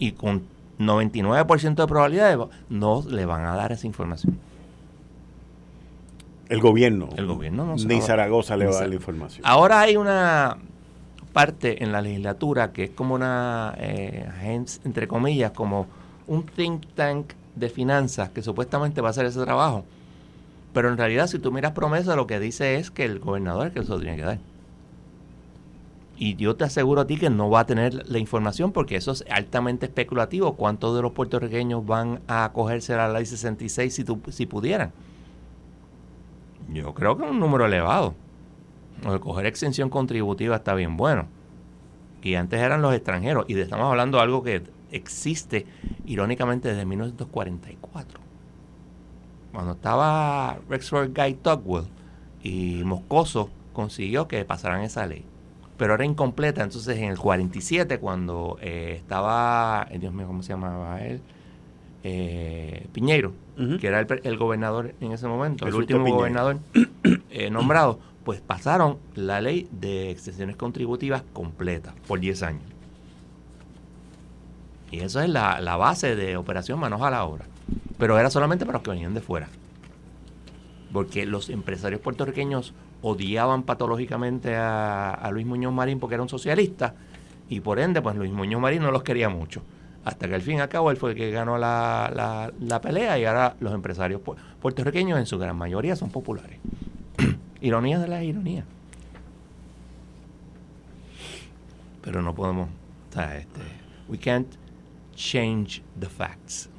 Y 0.00 0.12
con 0.12 0.42
99% 0.80 1.74
de 1.76 1.86
probabilidades 1.86 2.38
no 2.68 3.04
le 3.08 3.24
van 3.26 3.44
a 3.44 3.54
dar 3.54 3.70
esa 3.70 3.86
información. 3.86 4.36
El 6.48 6.60
gobierno. 6.60 7.10
El 7.16 7.26
gobierno 7.26 7.64
no 7.64 7.76
Ni 7.76 8.00
Zaragoza 8.00 8.56
le 8.56 8.66
va 8.66 8.72
a 8.72 8.80
dar 8.80 8.88
la 8.88 8.94
información. 8.96 9.42
Ahora 9.46 9.80
hay 9.80 9.96
una 9.96 10.56
parte 11.32 11.84
en 11.84 11.92
la 11.92 12.02
legislatura 12.02 12.72
que 12.72 12.84
es 12.84 12.90
como 12.90 13.14
una 13.14 13.74
eh, 13.78 14.28
entre 14.84 15.06
comillas, 15.06 15.52
como 15.52 15.86
un 16.26 16.44
think 16.44 16.82
tank 16.96 17.34
de 17.54 17.68
finanzas 17.68 18.30
que 18.30 18.42
supuestamente 18.42 19.00
va 19.00 19.08
a 19.08 19.10
hacer 19.10 19.26
ese 19.26 19.40
trabajo. 19.44 19.84
Pero 20.72 20.88
en 20.88 20.96
realidad, 20.96 21.26
si 21.26 21.38
tú 21.38 21.52
miras 21.52 21.72
promesa, 21.72 22.16
lo 22.16 22.26
que 22.26 22.40
dice 22.40 22.76
es 22.76 22.90
que 22.90 23.04
el 23.04 23.18
gobernador 23.18 23.68
es 23.68 23.72
que 23.72 23.80
eso 23.80 24.00
tiene 24.00 24.16
que 24.16 24.22
dar. 24.22 24.38
Y 26.22 26.36
yo 26.36 26.54
te 26.54 26.64
aseguro 26.64 27.00
a 27.00 27.06
ti 27.06 27.16
que 27.16 27.30
no 27.30 27.48
va 27.48 27.60
a 27.60 27.66
tener 27.66 28.06
la 28.10 28.18
información 28.18 28.72
porque 28.72 28.94
eso 28.94 29.10
es 29.10 29.24
altamente 29.30 29.86
especulativo. 29.86 30.54
¿Cuántos 30.54 30.94
de 30.94 31.00
los 31.00 31.12
puertorriqueños 31.12 31.86
van 31.86 32.20
a 32.28 32.44
acogerse 32.44 32.92
a 32.92 32.98
la 32.98 33.08
ley 33.08 33.24
66 33.24 33.94
si, 33.94 34.04
si 34.28 34.44
pudieran? 34.44 34.92
Yo 36.70 36.92
creo 36.92 37.16
que 37.16 37.24
es 37.24 37.30
un 37.30 37.40
número 37.40 37.64
elevado. 37.64 38.14
El 39.02 39.18
coger 39.18 39.46
exención 39.46 39.88
contributiva 39.88 40.56
está 40.56 40.74
bien 40.74 40.98
bueno. 40.98 41.26
Y 42.22 42.34
antes 42.34 42.60
eran 42.60 42.82
los 42.82 42.94
extranjeros. 42.94 43.46
Y 43.48 43.58
estamos 43.58 43.86
hablando 43.86 44.18
de 44.18 44.24
algo 44.24 44.42
que 44.42 44.62
existe 44.92 45.64
irónicamente 46.04 46.68
desde 46.68 46.84
1944. 46.84 48.20
Cuando 49.52 49.72
estaba 49.72 50.58
Rexford 50.68 51.16
Guy 51.16 51.38
Tugwell 51.42 51.86
y 52.42 52.82
Moscoso 52.84 53.48
consiguió 53.72 54.28
que 54.28 54.44
pasaran 54.44 54.82
esa 54.82 55.06
ley 55.06 55.24
pero 55.80 55.94
era 55.94 56.04
incompleta. 56.04 56.62
Entonces, 56.62 56.98
en 56.98 57.04
el 57.04 57.18
47, 57.18 57.98
cuando 58.00 58.58
eh, 58.60 58.96
estaba, 58.98 59.88
eh, 59.90 59.98
Dios 59.98 60.12
mío, 60.12 60.26
¿cómo 60.26 60.42
se 60.42 60.50
llamaba 60.50 61.00
él? 61.00 61.22
Eh, 62.04 62.86
Piñeiro, 62.92 63.32
que 63.80 63.86
era 63.86 64.00
el, 64.00 64.36
gobernador 64.36 64.94
en 65.00 65.12
ese 65.12 65.26
momento, 65.26 65.66
el 65.66 65.74
último 65.74 66.04
gobernador 66.04 66.58
nombrado, 67.50 67.98
pues 68.24 68.42
pasaron 68.42 68.98
la 69.14 69.40
ley 69.40 69.68
de 69.70 70.10
extensiones 70.10 70.56
contributivas 70.56 71.22
completa 71.32 71.94
por 72.06 72.20
10 72.20 72.42
años. 72.42 72.62
Y 74.90 75.00
eso 75.00 75.22
es 75.22 75.30
la, 75.30 75.62
la 75.62 75.76
base 75.76 76.14
de 76.14 76.36
operación 76.36 76.78
manos 76.78 77.00
a 77.00 77.10
la 77.10 77.24
obra. 77.24 77.46
Pero 77.96 78.18
era 78.18 78.28
solamente 78.28 78.66
para 78.66 78.78
los 78.78 78.82
que 78.82 78.90
venían 78.90 79.14
de 79.14 79.22
fuera. 79.22 79.48
Porque 80.92 81.24
los 81.24 81.48
empresarios 81.48 82.02
puertorriqueños 82.02 82.74
odiaban 83.02 83.62
patológicamente 83.62 84.54
a, 84.56 85.28
Luis 85.32 85.46
Muñoz 85.46 85.72
Marín 85.72 85.98
porque 85.98 86.14
era 86.14 86.22
un 86.22 86.28
socialista 86.28 86.94
y 87.48 87.60
por 87.60 87.78
ende 87.78 88.02
pues 88.02 88.16
Luis 88.16 88.32
Muñoz 88.32 88.60
Marín 88.60 88.82
no 88.82 88.90
los 88.90 89.02
quería 89.02 89.28
mucho. 89.28 89.62
Hasta 90.04 90.28
que 90.28 90.34
al 90.34 90.40
fin 90.40 90.58
y 90.58 90.60
al 90.60 90.68
cabo 90.68 90.90
él 90.90 90.96
fue 90.96 91.10
el 91.10 91.16
que 91.16 91.30
ganó 91.30 91.58
la, 91.58 92.50
la, 92.58 92.80
pelea 92.80 93.18
y 93.18 93.26
ahora 93.26 93.54
los 93.60 93.74
empresarios 93.74 94.22
puertorriqueños 94.60 95.18
en 95.18 95.26
su 95.26 95.38
gran 95.38 95.56
mayoría 95.56 95.94
son 95.94 96.10
populares. 96.10 96.58
ironía 97.60 97.98
de 97.98 98.08
la 98.08 98.22
ironía. 98.24 98.64
Pero 102.02 102.22
no 102.22 102.34
podemos, 102.34 102.68
o 103.10 103.12
sea, 103.12 103.36
este, 103.36 103.60
we 104.08 104.16
can't 104.16 104.48
change 105.14 105.82
the 105.98 106.08
facts. 106.08 106.70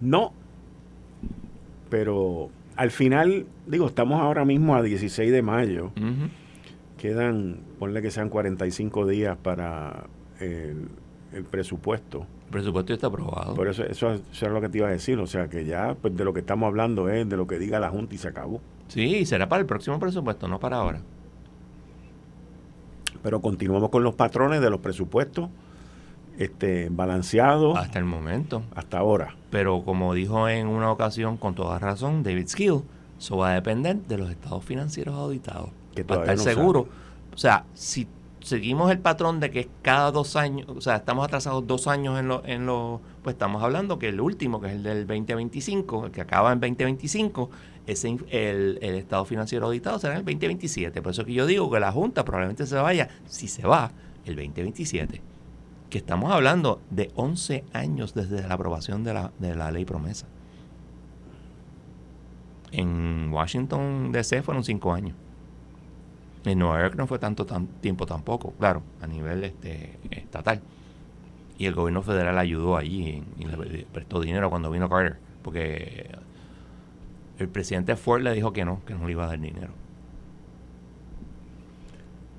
No, 0.00 0.32
pero 1.90 2.50
al 2.76 2.90
final, 2.90 3.46
digo, 3.66 3.86
estamos 3.86 4.20
ahora 4.20 4.44
mismo 4.44 4.74
a 4.74 4.82
16 4.82 5.30
de 5.30 5.42
mayo. 5.42 5.92
Quedan, 6.98 7.58
ponle 7.78 8.02
que 8.02 8.10
sean 8.10 8.28
45 8.28 9.06
días 9.06 9.36
para 9.36 10.04
el, 10.40 10.88
presupuesto. 11.50 12.26
El 12.46 12.52
presupuesto 12.52 12.92
está 12.92 13.08
aprobado. 13.08 13.54
Por 13.54 13.68
eso, 13.68 13.84
eso, 13.84 14.12
es 14.12 14.42
lo 14.42 14.60
que 14.60 14.68
te 14.68 14.78
iba 14.78 14.88
a 14.88 14.92
decir. 14.92 15.18
O 15.18 15.26
sea, 15.26 15.48
que 15.48 15.64
ya 15.64 15.96
pues, 16.00 16.16
de 16.16 16.24
lo 16.24 16.32
que 16.32 16.40
estamos 16.40 16.66
hablando 16.66 17.08
es 17.08 17.28
de 17.28 17.36
lo 17.36 17.46
que 17.46 17.58
diga 17.58 17.80
la 17.80 17.90
Junta 17.90 18.14
y 18.14 18.18
se 18.18 18.28
acabó. 18.28 18.60
Sí, 18.88 19.24
será 19.24 19.48
para 19.48 19.60
el 19.60 19.66
próximo 19.66 19.98
presupuesto, 19.98 20.48
no 20.48 20.60
para 20.60 20.76
ahora. 20.76 21.00
Pero 23.22 23.40
continuamos 23.40 23.90
con 23.90 24.02
los 24.02 24.14
patrones 24.14 24.60
de 24.60 24.70
los 24.70 24.80
presupuestos 24.80 25.48
este, 26.38 26.88
balanceados. 26.90 27.76
Hasta 27.78 27.98
el 27.98 28.04
momento. 28.04 28.62
Hasta 28.74 28.98
ahora. 28.98 29.34
Pero 29.50 29.82
como 29.84 30.14
dijo 30.14 30.48
en 30.48 30.66
una 30.66 30.90
ocasión, 30.90 31.36
con 31.36 31.54
toda 31.54 31.78
razón, 31.78 32.22
David 32.22 32.48
Skill, 32.48 32.82
eso 33.18 33.36
va 33.36 33.50
a 33.50 33.54
depender 33.54 33.96
de 33.96 34.18
los 34.18 34.30
estados 34.30 34.64
financieros 34.64 35.14
auditados. 35.14 35.70
Que 35.94 36.04
para 36.04 36.22
estar 36.22 36.38
seguro. 36.38 36.88
O 37.34 37.38
sea, 37.38 37.64
si 37.74 38.06
seguimos 38.40 38.90
el 38.90 38.98
patrón 38.98 39.40
de 39.40 39.50
que 39.50 39.68
cada 39.82 40.10
dos 40.10 40.36
años, 40.36 40.68
o 40.68 40.80
sea, 40.80 40.96
estamos 40.96 41.24
atrasados 41.24 41.66
dos 41.66 41.86
años 41.86 42.18
en 42.18 42.28
lo, 42.28 42.42
en 42.44 42.66
lo, 42.66 43.00
pues 43.22 43.34
estamos 43.34 43.62
hablando 43.62 43.98
que 43.98 44.08
el 44.08 44.20
último, 44.20 44.60
que 44.60 44.68
es 44.68 44.72
el 44.74 44.82
del 44.82 45.06
2025, 45.06 46.06
el 46.06 46.12
que 46.12 46.20
acaba 46.20 46.52
en 46.52 46.60
2025, 46.60 47.50
ese, 47.86 48.16
el, 48.30 48.78
el 48.80 48.94
estado 48.96 49.24
financiero 49.24 49.66
auditado 49.66 49.98
será 49.98 50.14
en 50.14 50.20
el 50.20 50.24
2027. 50.24 51.02
Por 51.02 51.12
eso 51.12 51.24
que 51.24 51.32
yo 51.32 51.46
digo 51.46 51.70
que 51.70 51.80
la 51.80 51.92
Junta 51.92 52.24
probablemente 52.24 52.66
se 52.66 52.76
vaya, 52.76 53.08
si 53.26 53.48
se 53.48 53.66
va, 53.66 53.92
el 54.24 54.36
2027. 54.36 55.20
Que 55.92 55.98
estamos 55.98 56.32
hablando 56.32 56.80
de 56.88 57.10
11 57.16 57.64
años 57.74 58.14
desde 58.14 58.48
la 58.48 58.54
aprobación 58.54 59.04
de 59.04 59.12
la, 59.12 59.30
de 59.38 59.54
la 59.54 59.70
ley 59.70 59.84
promesa. 59.84 60.26
En 62.70 63.30
Washington 63.30 64.10
DC 64.10 64.42
fueron 64.42 64.64
5 64.64 64.94
años. 64.94 65.14
En 66.46 66.60
Nueva 66.60 66.80
York 66.80 66.94
no 66.96 67.06
fue 67.06 67.18
tanto 67.18 67.44
tiempo 67.82 68.06
tampoco, 68.06 68.52
claro, 68.52 68.82
a 69.02 69.06
nivel 69.06 69.44
este, 69.44 69.98
estatal. 70.10 70.62
Y 71.58 71.66
el 71.66 71.74
gobierno 71.74 72.00
federal 72.00 72.38
ayudó 72.38 72.78
allí 72.78 73.22
y, 73.38 73.44
le 73.44 73.84
prestó 73.92 74.18
dinero 74.18 74.48
cuando 74.48 74.70
vino 74.70 74.88
Carter, 74.88 75.18
porque 75.42 76.10
el 77.38 77.50
presidente 77.50 77.96
Ford 77.96 78.22
le 78.22 78.32
dijo 78.32 78.54
que 78.54 78.64
no, 78.64 78.82
que 78.86 78.94
no 78.94 79.04
le 79.04 79.12
iba 79.12 79.24
a 79.24 79.26
dar 79.26 79.38
dinero. 79.38 79.74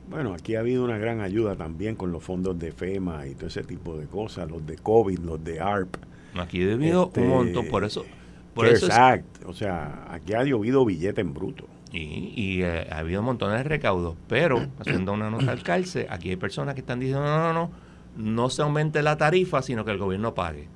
Bueno, 0.09 0.33
aquí 0.33 0.55
ha 0.55 0.59
habido 0.59 0.83
una 0.83 0.97
gran 0.97 1.21
ayuda 1.21 1.55
también 1.55 1.95
con 1.95 2.11
los 2.11 2.23
fondos 2.23 2.57
de 2.59 2.71
FEMA 2.71 3.27
y 3.27 3.35
todo 3.35 3.47
ese 3.47 3.63
tipo 3.63 3.97
de 3.97 4.05
cosas, 4.05 4.49
los 4.49 4.65
de 4.65 4.75
COVID, 4.75 5.19
los 5.19 5.43
de 5.43 5.59
ARP. 5.59 5.95
Aquí 6.35 6.67
ha 6.69 6.73
habido 6.73 7.03
un 7.03 7.07
este, 7.07 7.21
montón, 7.21 7.67
por 7.67 7.83
eso. 7.83 8.05
Por 8.53 8.67
exacto, 8.67 9.49
o 9.49 9.53
sea, 9.53 10.05
aquí 10.09 10.33
ha 10.33 10.43
llovido 10.43 10.85
billete 10.85 11.21
en 11.21 11.33
bruto. 11.33 11.67
Y, 11.91 12.61
eh, 12.63 12.87
ha 12.91 12.99
habido 12.99 13.21
montones 13.21 13.59
de 13.59 13.63
recaudos, 13.63 14.15
pero 14.27 14.65
haciendo 14.79 15.13
una 15.13 15.29
nota 15.29 15.51
al 15.51 15.61
calce, 15.61 16.07
aquí 16.09 16.29
hay 16.29 16.35
personas 16.35 16.73
que 16.73 16.81
están 16.81 16.99
diciendo, 16.99 17.23
no, 17.23 17.37
no, 17.37 17.53
no, 17.53 17.71
no 18.17 18.49
se 18.49 18.61
aumente 18.61 19.01
la 19.03 19.17
tarifa, 19.17 19.61
sino 19.61 19.85
que 19.85 19.91
el 19.91 19.97
gobierno 19.97 20.33
pague. 20.33 20.67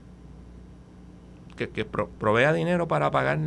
Que, 1.56 1.70
que 1.70 1.86
provea 1.86 2.54
dinero 2.54 2.88
para 2.88 3.10
pagar... 3.10 3.40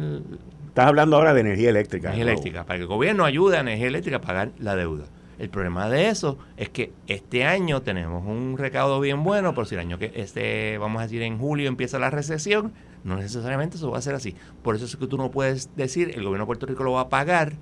Estás 0.66 0.86
hablando 0.86 1.16
ahora 1.16 1.32
de 1.32 1.40
energía 1.42 1.70
eléctrica. 1.70 2.08
Energía 2.08 2.32
eléctrica, 2.32 2.64
para 2.64 2.78
que 2.78 2.82
el 2.82 2.88
gobierno 2.88 3.24
ayude 3.24 3.56
a 3.56 3.60
energía 3.60 3.86
eléctrica 3.86 4.16
a 4.16 4.20
pagar 4.20 4.50
la 4.58 4.74
deuda. 4.74 5.04
El 5.40 5.48
problema 5.48 5.88
de 5.88 6.10
eso 6.10 6.36
es 6.58 6.68
que 6.68 6.92
este 7.06 7.46
año 7.46 7.80
tenemos 7.80 8.26
un 8.26 8.58
recaudo 8.58 9.00
bien 9.00 9.24
bueno, 9.24 9.54
por 9.54 9.66
si 9.66 9.74
el 9.74 9.80
año 9.80 9.98
que 9.98 10.12
este, 10.14 10.76
vamos 10.76 11.00
a 11.00 11.04
decir 11.04 11.22
en 11.22 11.38
julio 11.38 11.66
empieza 11.66 11.98
la 11.98 12.10
recesión, 12.10 12.74
no 13.04 13.16
necesariamente 13.16 13.78
eso 13.78 13.90
va 13.90 13.96
a 13.96 14.02
ser 14.02 14.14
así. 14.14 14.34
Por 14.62 14.76
eso 14.76 14.84
es 14.84 14.96
que 14.96 15.06
tú 15.06 15.16
no 15.16 15.30
puedes 15.30 15.74
decir 15.76 16.10
el 16.10 16.24
gobierno 16.24 16.44
de 16.44 16.46
Puerto 16.46 16.66
Rico 16.66 16.84
lo 16.84 16.92
va 16.92 17.00
a 17.00 17.08
pagar 17.08 17.54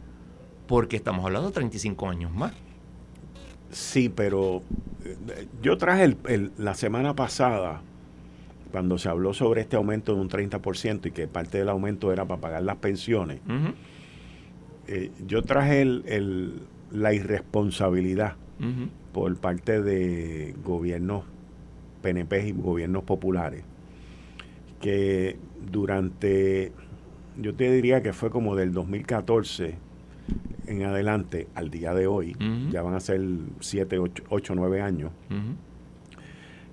porque 0.66 0.96
estamos 0.96 1.24
hablando 1.24 1.50
de 1.50 1.54
35 1.54 2.08
años 2.08 2.32
más. 2.32 2.52
Sí, 3.70 4.08
pero 4.08 4.64
eh, 5.04 5.46
yo 5.62 5.78
traje 5.78 6.16
la 6.56 6.74
semana 6.74 7.14
pasada, 7.14 7.80
cuando 8.72 8.98
se 8.98 9.08
habló 9.08 9.34
sobre 9.34 9.60
este 9.60 9.76
aumento 9.76 10.16
de 10.16 10.20
un 10.20 10.28
30% 10.28 11.06
y 11.06 11.10
que 11.12 11.28
parte 11.28 11.58
del 11.58 11.68
aumento 11.68 12.12
era 12.12 12.24
para 12.24 12.40
pagar 12.40 12.62
las 12.64 12.78
pensiones, 12.78 13.38
eh, 14.88 15.12
yo 15.28 15.42
traje 15.42 15.82
la 16.92 17.12
irresponsabilidad 17.12 18.37
por 19.12 19.37
parte 19.37 19.83
de 19.83 20.55
gobiernos 20.64 21.24
PNP 22.03 22.48
y 22.48 22.53
gobiernos 22.53 23.05
populares 23.05 23.64
que 24.81 25.37
durante, 25.70 26.72
yo 27.37 27.55
te 27.55 27.70
diría 27.70 28.03
que 28.03 28.12
fue 28.12 28.31
como 28.31 28.57
del 28.57 28.72
2014 28.72 29.77
en 30.66 30.83
adelante 30.85 31.48
al 31.55 31.70
día 31.70 31.94
de 31.94 32.07
hoy, 32.07 32.37
ya 32.70 32.83
van 32.83 32.94
a 32.94 33.01
ser 33.01 33.20
7, 33.61 33.98
8, 34.29 34.55
9 34.55 34.83
años, 34.83 35.11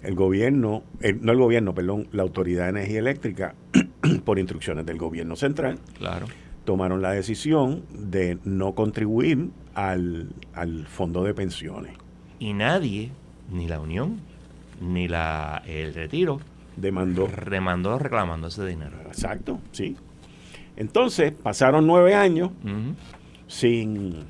el 0.04 0.16
gobierno, 0.16 0.84
no 1.22 1.32
el 1.32 1.38
gobierno, 1.38 1.74
perdón, 1.74 2.08
la 2.12 2.24
Autoridad 2.24 2.66
de 2.66 2.70
Energía 2.72 3.00
Eléctrica, 3.00 3.56
por 4.26 4.38
instrucciones 4.38 4.86
del 4.86 4.98
gobierno 4.98 5.36
central, 5.36 5.80
claro. 5.98 6.28
Tomaron 6.66 7.02
la 7.02 7.12
decisión 7.12 7.84
de 7.94 8.38
no 8.44 8.74
contribuir 8.74 9.50
al, 9.74 10.30
al 10.54 10.86
fondo 10.88 11.24
de 11.24 11.34
pensiones. 11.34 11.94
Y 12.40 12.54
nadie, 12.54 13.12
ni 13.50 13.68
la 13.68 13.80
Unión, 13.80 14.20
ni 14.82 15.08
la, 15.08 15.64
el 15.66 15.94
retiro, 15.94 16.40
demandó. 16.76 17.28
Remandó 17.28 17.98
reclamando 17.98 18.48
ese 18.48 18.66
dinero. 18.66 18.98
Exacto, 19.08 19.60
sí. 19.72 19.96
Entonces, 20.76 21.32
pasaron 21.32 21.88
nueve 21.88 22.16
años 22.16 22.52
sin 23.48 24.26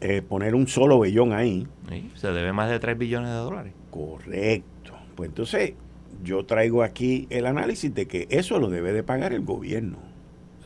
eh, 0.00 0.22
poner 0.22 0.54
un 0.54 0.68
solo 0.68 1.00
billón 1.00 1.32
ahí. 1.32 1.66
se 2.14 2.28
debe 2.28 2.52
más 2.52 2.70
de 2.70 2.78
3 2.78 2.96
billones 2.96 3.30
de 3.30 3.36
dólares. 3.36 3.72
Correcto. 3.90 4.92
Pues 5.16 5.28
entonces, 5.30 5.74
yo 6.22 6.44
traigo 6.44 6.82
aquí 6.82 7.26
el 7.30 7.46
análisis 7.46 7.92
de 7.92 8.06
que 8.06 8.28
eso 8.30 8.60
lo 8.60 8.70
debe 8.70 8.92
de 8.92 9.02
pagar 9.02 9.32
el 9.32 9.40
gobierno. 9.40 9.98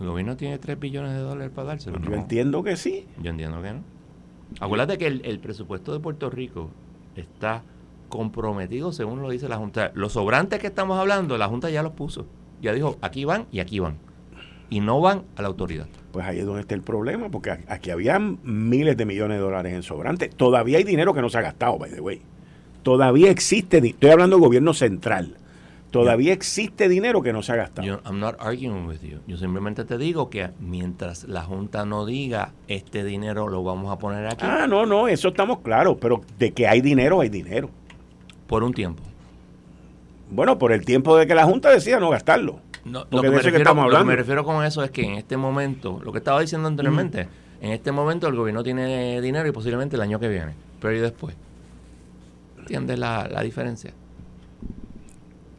¿El 0.03 0.09
gobierno 0.09 0.37
tiene 0.37 0.59
3 0.59 0.81
billones 0.81 1.13
de 1.13 1.21
dólares 1.21 1.53
para 1.55 1.69
dárselo? 1.69 2.01
Yo 2.01 2.13
entiendo 2.15 2.65
que 2.65 2.77
sí. 2.77 3.07
Yo 3.23 3.31
entiendo 3.31 3.63
que 3.63 3.73
no. 3.73 3.81
Acuérdate 4.61 4.99
que 4.99 5.07
el 5.07 5.39
presupuesto 5.39 5.93
de 5.93 6.01
Puerto 6.01 6.29
Rico 6.29 6.71
está 7.15 7.63
comprometidos 8.09 8.97
según 8.97 9.23
lo 9.23 9.31
dice 9.31 9.49
la 9.49 9.57
Junta. 9.57 9.93
Los 9.95 10.13
sobrantes 10.13 10.59
que 10.59 10.67
estamos 10.67 10.99
hablando, 10.99 11.39
la 11.39 11.47
Junta 11.47 11.71
ya 11.71 11.85
los 11.85 11.93
puso. 11.93 12.27
Ya 12.61 12.73
dijo, 12.73 12.99
aquí 13.01 13.25
van 13.25 13.47
y 13.53 13.61
aquí 13.61 13.79
van. 13.79 13.97
Y 14.71 14.81
no 14.81 15.01
van 15.01 15.23
a 15.37 15.43
la 15.43 15.49
autoridad. 15.49 15.87
Pues 16.11 16.27
ahí 16.27 16.41
es 16.41 16.47
donde 16.47 16.63
está 16.63 16.75
el 16.75 16.83
problema, 16.83 17.29
porque 17.31 17.51
aquí 17.69 17.91
había 17.91 18.19
miles 18.19 18.97
de 18.97 19.05
millones 19.07 19.39
de 19.39 19.43
dólares 19.43 19.73
en 19.73 19.83
sobrantes. 19.85 20.35
Todavía 20.35 20.79
hay 20.79 20.85
dinero 20.85 21.15
que 21.15 21.23
no 21.23 21.29
se 21.29 21.39
ha 21.39 21.43
gastado, 21.43 21.79
by 21.79 21.91
the 21.91 22.01
way. 22.01 22.21
Todavía 22.83 23.31
existe, 23.31 23.79
estoy 23.79 24.11
hablando 24.11 24.37
del 24.37 24.45
gobierno 24.45 24.75
central. 24.75 25.37
Todavía 25.93 26.33
existe 26.33 26.89
dinero 26.89 27.23
que 27.23 27.33
no 27.33 27.43
se 27.43 27.53
ha 27.53 27.57
gastado. 27.57 27.87
Yo, 27.87 28.01
I'm 28.05 28.19
not 28.19 28.35
arguing 28.41 28.87
with 28.87 29.03
you. 29.03 29.19
Yo 29.29 29.37
simplemente 29.37 29.85
te 29.85 29.97
digo 29.99 30.29
que 30.31 30.51
mientras 30.59 31.25
la 31.25 31.43
Junta 31.43 31.87
no 31.87 32.05
diga 32.05 32.53
este 32.67 33.05
dinero 33.05 33.47
lo 33.49 33.63
vamos 33.63 33.93
a 33.93 33.99
poner 33.99 34.27
aquí. 34.27 34.45
Ah, 34.45 34.67
no, 34.67 34.87
no, 34.87 35.07
eso 35.07 35.29
estamos 35.29 35.61
claros, 35.61 35.99
pero 36.01 36.23
de 36.39 36.53
que 36.53 36.67
hay 36.67 36.81
dinero, 36.81 37.21
hay 37.21 37.29
dinero 37.29 37.71
por 38.47 38.65
un 38.65 38.75
tiempo. 38.75 39.03
Bueno, 40.31 40.59
por 40.59 40.73
el 40.73 40.85
tiempo 40.85 41.17
de 41.17 41.27
que 41.27 41.35
la 41.35 41.45
Junta 41.45 41.71
decía 41.71 42.01
no 42.01 42.11
gastarlo. 42.11 42.61
No, 42.85 43.07
lo, 43.11 43.23
que 43.23 43.31
me 43.31 44.17
refiero, 44.17 44.45
con 44.45 44.65
eso 44.65 44.83
es 44.83 44.91
que 44.91 45.05
en 45.05 45.13
este 45.13 45.37
momento, 45.37 46.01
lo 46.03 46.11
que 46.11 46.19
estaba 46.19 46.41
diciendo 46.41 46.67
anteriormente, 46.67 47.29
en 47.61 47.71
este 47.71 47.93
momento 47.93 48.27
el 48.27 48.35
gobierno 48.35 48.65
tiene 48.65 49.21
dinero 49.21 49.47
y 49.49 49.53
posiblemente 49.53 49.95
el 49.97 50.03
año 50.03 50.19
que 50.19 50.29
viene, 50.29 50.55
pero 50.81 50.97
y 50.97 50.99
después. 50.99 51.37
¿Entiendes 52.59 52.99
la, 52.99 53.43
diferencia? 53.43 53.93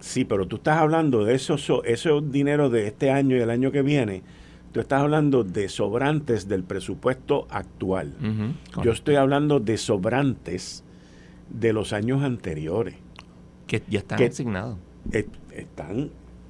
Sí, 0.03 0.25
pero 0.25 0.45
tú 0.45 0.57
estás 0.57 0.79
hablando 0.79 1.23
de 1.23 1.33
esos, 1.33 1.71
esos 1.85 2.29
dineros 2.29 2.73
de 2.73 2.87
este 2.87 3.09
año 3.09 3.37
y 3.37 3.39
el 3.39 3.49
año 3.49 3.71
que 3.71 3.81
viene. 3.81 4.21
Tú 4.73 4.81
estás 4.81 5.01
hablando 5.01 5.45
de 5.45 5.69
sobrantes 5.69 6.49
del 6.49 6.63
presupuesto 6.65 7.47
actual. 7.49 8.13
Yo 8.83 8.91
estoy 8.91 9.15
hablando 9.15 9.61
de 9.61 9.77
sobrantes 9.77 10.83
de 11.49 11.71
los 11.71 11.93
años 11.93 12.21
anteriores. 12.21 12.95
Que 13.65 13.81
ya 13.87 13.99
están 13.99 14.21
asignados. 14.21 14.77
están, 15.53 16.09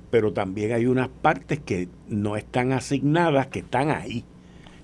pero 0.09 0.33
también 0.33 0.71
hay 0.71 0.87
unas 0.87 1.09
partes 1.09 1.59
que 1.59 1.89
no 2.09 2.35
están 2.35 2.71
asignadas, 2.71 3.47
que 3.47 3.59
están 3.59 3.91
ahí. 3.91 4.25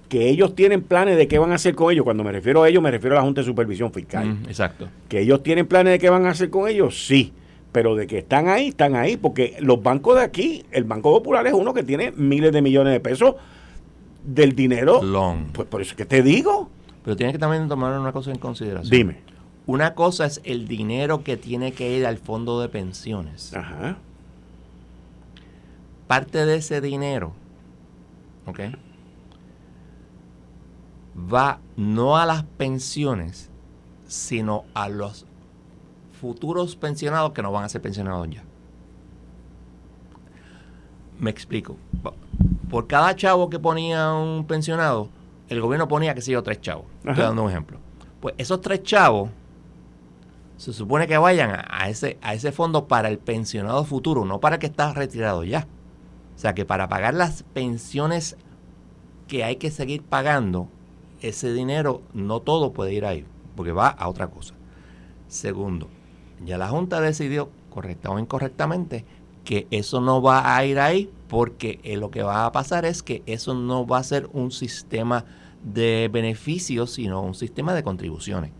Que 0.10 0.30
ellos 0.30 0.54
tienen 0.54 0.84
planes 0.84 1.18
de 1.18 1.28
qué 1.28 1.40
van 1.40 1.54
a 1.54 1.56
hacer 1.56 1.74
con 1.74 1.92
ellos. 1.92 2.04
Cuando 2.04 2.24
me 2.24 2.32
refiero 2.32 2.62
a 2.62 2.70
ellos, 2.70 2.84
me 2.84 2.92
refiero 2.92 3.16
a 3.16 3.20
la 3.20 3.26
Junta 3.26 3.42
de 3.42 3.48
Supervisión 3.48 3.92
Fiscal. 3.92 4.38
exacto. 4.48 4.90
Que 5.08 5.22
ellos 5.22 5.42
tienen 5.42 5.66
planes 5.66 5.94
de 5.94 5.98
qué 5.98 6.12
van 6.12 6.28
a 6.28 6.30
hacer 6.30 6.52
con 6.52 6.70
ellos, 6.70 7.08
sí. 7.08 7.34
Pero 7.72 7.96
de 7.96 8.08
que 8.08 8.20
están 8.20 8.48
ahí, 8.48 8.70
están 8.70 8.96
ahí. 8.96 9.18
Porque 9.18 9.58
los 9.60 9.82
bancos 9.82 10.16
de 10.16 10.24
aquí, 10.24 10.66
el 10.72 10.84
Banco 10.84 11.12
Popular 11.12 11.46
es 11.48 11.54
uno 11.54 11.74
que 11.74 11.84
tiene 11.84 12.12
miles 12.12 12.52
de 12.52 12.62
millones 12.62 12.94
de 12.94 13.00
pesos 13.00 13.36
del 14.24 14.56
dinero. 14.56 15.02
Long. 15.04 15.52
Pues 15.52 15.68
por 15.68 15.82
eso 15.82 15.96
que 15.96 16.06
te 16.06 16.24
digo. 16.24 16.70
Pero 17.04 17.16
tienes 17.16 17.34
que 17.34 17.40
también 17.40 17.68
tomar 17.68 17.98
una 18.00 18.12
cosa 18.12 18.32
en 18.32 18.40
consideración. 18.40 18.92
Dime. 18.92 19.18
Una 19.66 19.94
cosa 19.94 20.26
es 20.26 20.42
el 20.46 20.68
dinero 20.68 21.24
que 21.24 21.38
tiene 21.38 21.74
que 21.74 21.96
ir 21.96 22.06
al 22.06 22.18
fondo 22.18 22.60
de 22.60 22.70
pensiones. 22.70 23.54
Ajá. 23.56 23.98
Parte 26.08 26.44
de 26.46 26.56
ese 26.56 26.82
dinero, 26.82 27.34
¿ok? 28.48 28.60
Va 31.32 31.60
no 31.76 32.18
a 32.18 32.26
las 32.26 32.44
pensiones, 32.44 33.52
sino 34.08 34.66
a 34.74 34.90
los 34.90 35.28
futuros 36.20 36.76
pensionados 36.76 37.32
que 37.32 37.42
no 37.42 37.52
van 37.52 37.64
a 37.64 37.70
ser 37.70 37.82
pensionados 37.82 38.30
ya. 38.30 38.44
Me 41.20 41.30
explico. 41.30 41.78
por 42.70 42.88
cada 42.88 43.16
chavo 43.16 43.50
que 43.50 43.60
ponía 43.60 44.14
un 44.14 44.46
pensionado, 44.46 45.10
el 45.50 45.62
gobierno 45.62 45.88
ponía, 45.88 46.14
que 46.14 46.22
sé 46.22 46.32
yo, 46.32 46.44
tres 46.44 46.62
chavos. 46.62 46.86
Estoy 47.04 47.24
dando 47.24 47.44
un 47.44 47.50
ejemplo. 47.50 47.78
Pues 48.22 48.36
esos 48.38 48.62
tres 48.62 48.84
chavos 48.84 49.30
se 50.58 50.74
supone 50.74 51.08
que 51.08 51.18
vayan 51.18 51.52
a, 51.68 51.90
ese, 51.90 52.18
a 52.22 52.34
ese 52.34 52.52
fondo 52.52 52.88
para 52.88 53.08
el 53.10 53.18
pensionado 53.18 53.86
futuro, 53.86 54.26
no 54.26 54.40
para 54.40 54.56
el 54.56 54.60
que 54.60 54.68
está 54.68 54.94
retirado 54.94 55.44
ya. 55.44 55.68
O 56.36 56.40
sea 56.40 56.54
que 56.54 56.66
para 56.66 56.88
pagar 56.88 57.14
las 57.14 57.44
pensiones 57.44 58.38
que 59.28 59.44
hay 59.44 59.56
que 59.56 59.72
seguir 59.72 60.04
pagando, 60.04 60.68
ese 61.22 61.54
dinero 61.54 62.02
no 62.14 62.42
todo 62.42 62.72
puede 62.72 62.94
ir 62.94 63.06
ahí, 63.06 63.26
porque 63.56 63.72
va 63.72 63.88
a 63.88 64.08
otra 64.08 64.28
cosa. 64.28 64.54
Segundo, 65.28 65.90
ya 66.46 66.58
la 66.58 66.70
Junta 66.70 67.02
decidió, 67.02 67.50
correcta 67.70 68.10
o 68.10 68.20
incorrectamente, 68.20 69.06
que 69.44 69.68
eso 69.72 70.02
no 70.02 70.22
va 70.22 70.56
a 70.56 70.66
ir 70.66 70.80
ahí 70.80 71.10
porque 71.28 71.80
eh, 71.84 71.98
lo 71.98 72.12
que 72.12 72.24
va 72.24 72.46
a 72.46 72.52
pasar 72.52 72.86
es 72.86 73.04
que 73.04 73.24
eso 73.26 73.54
no 73.54 73.86
va 73.86 74.00
a 74.00 74.04
ser 74.04 74.30
un 74.34 74.52
sistema 74.52 75.26
de 75.64 76.10
beneficios, 76.12 76.92
sino 76.92 77.22
un 77.22 77.36
sistema 77.36 77.74
de 77.74 77.84
contribuciones. 77.84 78.52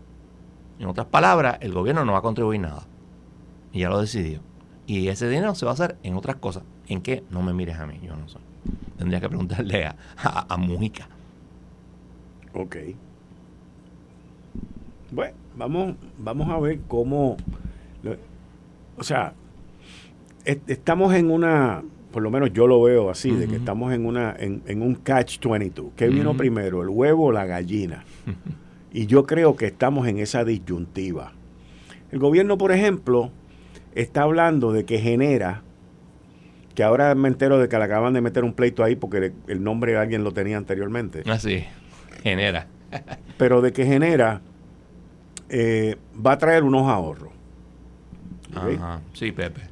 En 0.78 0.86
otras 0.86 1.06
palabras, 1.06 1.58
el 1.60 1.72
gobierno 1.72 2.04
no 2.04 2.12
va 2.12 2.18
a 2.18 2.22
contribuir 2.22 2.60
nada. 2.60 2.86
Y 3.72 3.80
ya 3.80 3.90
lo 3.90 4.00
decidió. 4.00 4.40
Y 4.86 5.08
ese 5.08 5.28
dinero 5.28 5.54
se 5.54 5.66
va 5.66 5.72
a 5.72 5.74
hacer 5.74 5.96
en 6.02 6.16
otras 6.16 6.36
cosas. 6.36 6.62
¿En 6.88 7.02
qué? 7.02 7.22
No 7.30 7.42
me 7.42 7.52
mires 7.52 7.78
a 7.78 7.86
mí, 7.86 8.00
yo 8.02 8.16
no 8.16 8.28
sé. 8.28 8.38
Tendría 8.98 9.20
que 9.20 9.28
preguntarle 9.28 9.86
a, 9.86 9.96
a, 10.48 10.56
Mujica. 10.56 11.08
Ok. 12.54 12.76
Bueno, 15.10 15.34
vamos, 15.56 15.94
vamos 16.18 16.48
a 16.48 16.58
ver 16.58 16.80
cómo... 16.88 17.36
O 18.96 19.02
sea, 19.02 19.34
estamos 20.44 21.14
en 21.14 21.30
una, 21.30 21.82
por 22.12 22.22
lo 22.22 22.30
menos 22.30 22.52
yo 22.52 22.66
lo 22.66 22.82
veo 22.82 23.10
así, 23.10 23.30
de 23.30 23.46
que 23.46 23.56
estamos 23.56 23.92
en 23.92 24.06
una 24.06 24.34
en, 24.38 24.82
un 24.82 24.94
catch 24.94 25.44
22. 25.44 25.92
¿Qué 25.96 26.08
vino 26.08 26.36
primero, 26.36 26.82
el 26.82 26.88
huevo 26.88 27.26
o 27.26 27.32
la 27.32 27.46
gallina? 27.46 28.04
y 28.92 29.06
yo 29.06 29.26
creo 29.26 29.56
que 29.56 29.66
estamos 29.66 30.06
en 30.08 30.18
esa 30.18 30.44
disyuntiva. 30.44 31.32
El 32.10 32.18
gobierno, 32.18 32.58
por 32.58 32.72
ejemplo, 32.72 33.30
está 33.94 34.22
hablando 34.22 34.72
de 34.72 34.84
que 34.84 34.98
genera, 34.98 35.62
que 36.74 36.82
ahora 36.82 37.14
me 37.14 37.28
entero 37.28 37.58
de 37.58 37.68
que 37.68 37.78
le 37.78 37.84
acaban 37.84 38.12
de 38.14 38.20
meter 38.20 38.44
un 38.44 38.52
pleito 38.52 38.82
ahí 38.82 38.96
porque 38.96 39.32
el 39.46 39.62
nombre 39.62 39.96
alguien 39.96 40.24
lo 40.24 40.32
tenía 40.32 40.56
anteriormente. 40.56 41.22
Ah, 41.26 41.38
sí, 41.38 41.64
genera. 42.22 42.66
pero 43.38 43.60
de 43.60 43.72
que 43.72 43.86
genera, 43.86 44.40
eh, 45.48 45.96
va 46.24 46.32
a 46.32 46.38
traer 46.38 46.64
unos 46.64 46.88
ahorros. 46.88 47.32
Ajá. 48.54 49.00
Sí, 49.12 49.32
Pepe. 49.32 49.62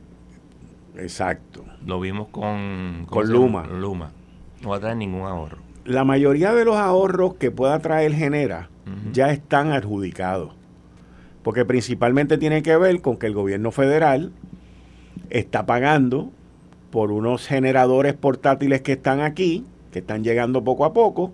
Exacto. 0.98 1.64
Lo 1.86 2.00
vimos 2.00 2.28
con, 2.28 3.06
con 3.08 3.28
Luma. 3.28 3.66
Luma. 3.66 4.10
No 4.62 4.70
va 4.70 4.76
a 4.76 4.80
traer 4.80 4.96
ningún 4.96 5.22
ahorro. 5.22 5.58
La 5.84 6.04
mayoría 6.04 6.52
de 6.52 6.64
los 6.64 6.76
ahorros 6.76 7.34
que 7.34 7.50
pueda 7.50 7.78
traer 7.78 8.12
Genera 8.12 8.68
ya 9.12 9.30
están 9.30 9.70
adjudicados. 9.70 10.52
Porque 11.42 11.64
principalmente 11.64 12.36
tiene 12.36 12.62
que 12.62 12.76
ver 12.76 13.00
con 13.00 13.16
que 13.16 13.26
el 13.26 13.34
gobierno 13.34 13.70
federal 13.70 14.32
está 15.30 15.66
pagando 15.66 16.30
por 16.90 17.12
unos 17.12 17.46
generadores 17.46 18.14
portátiles 18.14 18.82
que 18.82 18.92
están 18.92 19.20
aquí, 19.20 19.64
que 19.92 20.00
están 20.00 20.24
llegando 20.24 20.64
poco 20.64 20.84
a 20.84 20.92
poco, 20.92 21.32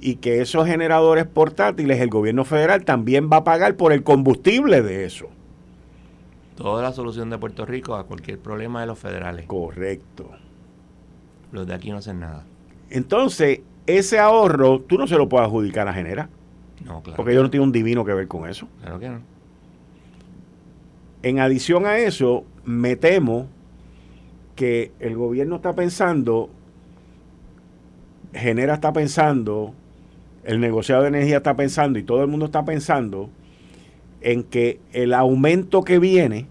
y 0.00 0.16
que 0.16 0.40
esos 0.40 0.66
generadores 0.66 1.26
portátiles 1.26 2.00
el 2.00 2.08
gobierno 2.08 2.44
federal 2.44 2.84
también 2.84 3.30
va 3.30 3.38
a 3.38 3.44
pagar 3.44 3.76
por 3.76 3.92
el 3.92 4.02
combustible 4.02 4.82
de 4.82 5.04
eso 5.04 5.28
toda 6.58 6.82
la 6.82 6.92
solución 6.92 7.30
de 7.30 7.38
Puerto 7.38 7.64
Rico 7.64 7.94
a 7.94 8.04
cualquier 8.04 8.40
problema 8.40 8.80
de 8.80 8.88
los 8.88 8.98
federales. 8.98 9.46
Correcto. 9.46 10.28
Los 11.52 11.68
de 11.68 11.74
aquí 11.74 11.92
no 11.92 11.98
hacen 11.98 12.18
nada. 12.18 12.44
Entonces, 12.90 13.60
ese 13.86 14.18
ahorro 14.18 14.80
tú 14.80 14.98
no 14.98 15.06
se 15.06 15.16
lo 15.16 15.28
puedes 15.28 15.46
adjudicar 15.46 15.86
a 15.86 15.92
Genera. 15.92 16.28
No, 16.84 17.00
claro. 17.00 17.16
Porque 17.16 17.32
yo 17.32 17.44
no 17.44 17.50
tengo 17.50 17.62
un 17.62 17.70
divino 17.70 18.04
que 18.04 18.12
ver 18.12 18.26
con 18.26 18.48
eso. 18.48 18.66
Claro 18.80 18.98
que 18.98 19.08
no. 19.08 19.20
En 21.22 21.38
adición 21.38 21.86
a 21.86 21.98
eso, 21.98 22.44
me 22.64 22.96
temo 22.96 23.46
que 24.56 24.90
el 24.98 25.14
gobierno 25.14 25.56
está 25.56 25.76
pensando, 25.76 26.50
Genera 28.32 28.74
está 28.74 28.92
pensando, 28.92 29.74
el 30.42 30.58
negociado 30.58 31.02
de 31.02 31.08
energía 31.08 31.36
está 31.36 31.54
pensando 31.54 32.00
y 32.00 32.02
todo 32.02 32.22
el 32.22 32.28
mundo 32.28 32.46
está 32.46 32.64
pensando 32.64 33.30
en 34.20 34.42
que 34.42 34.80
el 34.92 35.14
aumento 35.14 35.82
que 35.82 35.98
viene, 35.98 36.46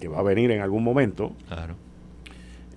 que 0.00 0.08
va 0.08 0.20
a 0.20 0.22
venir 0.22 0.50
en 0.50 0.60
algún 0.60 0.82
momento, 0.82 1.32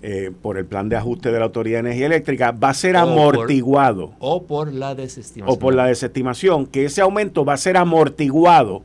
eh, 0.01 0.31
por 0.41 0.57
el 0.57 0.65
plan 0.65 0.89
de 0.89 0.95
ajuste 0.95 1.31
de 1.31 1.39
la 1.39 1.45
Autoridad 1.45 1.77
de 1.77 1.89
Energía 1.89 2.05
Eléctrica, 2.05 2.51
va 2.51 2.69
a 2.69 2.73
ser 2.73 2.95
amortiguado. 2.97 4.13
o 4.19 4.43
por 4.43 4.71
la 4.71 4.93
desestimación. 4.93 5.55
O 5.55 5.59
por 5.59 5.73
la 5.73 5.85
desestimación, 5.87 6.67
que 6.67 6.85
ese 6.85 7.01
aumento 7.01 7.43
va 7.43 7.53
a 7.53 7.57
ser 7.57 7.77
amortiguado 7.77 8.83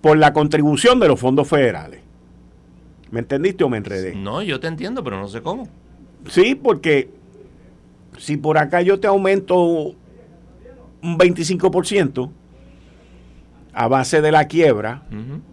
por 0.00 0.16
la 0.18 0.32
contribución 0.32 1.00
de 1.00 1.08
los 1.08 1.18
fondos 1.18 1.48
federales. 1.48 2.00
¿Me 3.10 3.20
entendiste 3.20 3.62
o 3.64 3.68
me 3.68 3.76
enredé? 3.76 4.14
No, 4.14 4.40
yo 4.42 4.58
te 4.60 4.68
entiendo, 4.68 5.04
pero 5.04 5.18
no 5.18 5.28
sé 5.28 5.42
cómo. 5.42 5.68
Sí, 6.28 6.54
porque 6.54 7.10
si 8.18 8.36
por 8.36 8.56
acá 8.56 8.80
yo 8.82 9.00
te 9.00 9.06
aumento 9.06 9.60
un 9.62 9.96
25%, 11.18 12.30
a 13.74 13.88
base 13.88 14.20
de 14.20 14.32
la 14.32 14.46
quiebra 14.46 15.02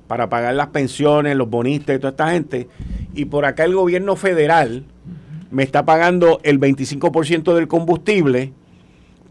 para 0.08 0.30
pagar 0.30 0.54
las 0.56 0.68
pensiones, 0.68 1.36
los 1.36 1.50
bonistas 1.50 1.96
y 1.96 2.00
toda 2.00 2.12
esta 2.12 2.32
gente. 2.32 2.68
Y 3.14 3.26
por 3.26 3.46
acá 3.46 3.64
el 3.64 3.76
gobierno 3.76 4.16
federal 4.16 4.84
me 5.52 5.64
está 5.64 5.86
pagando 5.86 6.40
el 6.44 6.60
25% 6.60 7.54
del 7.54 7.68
combustible, 7.68 8.54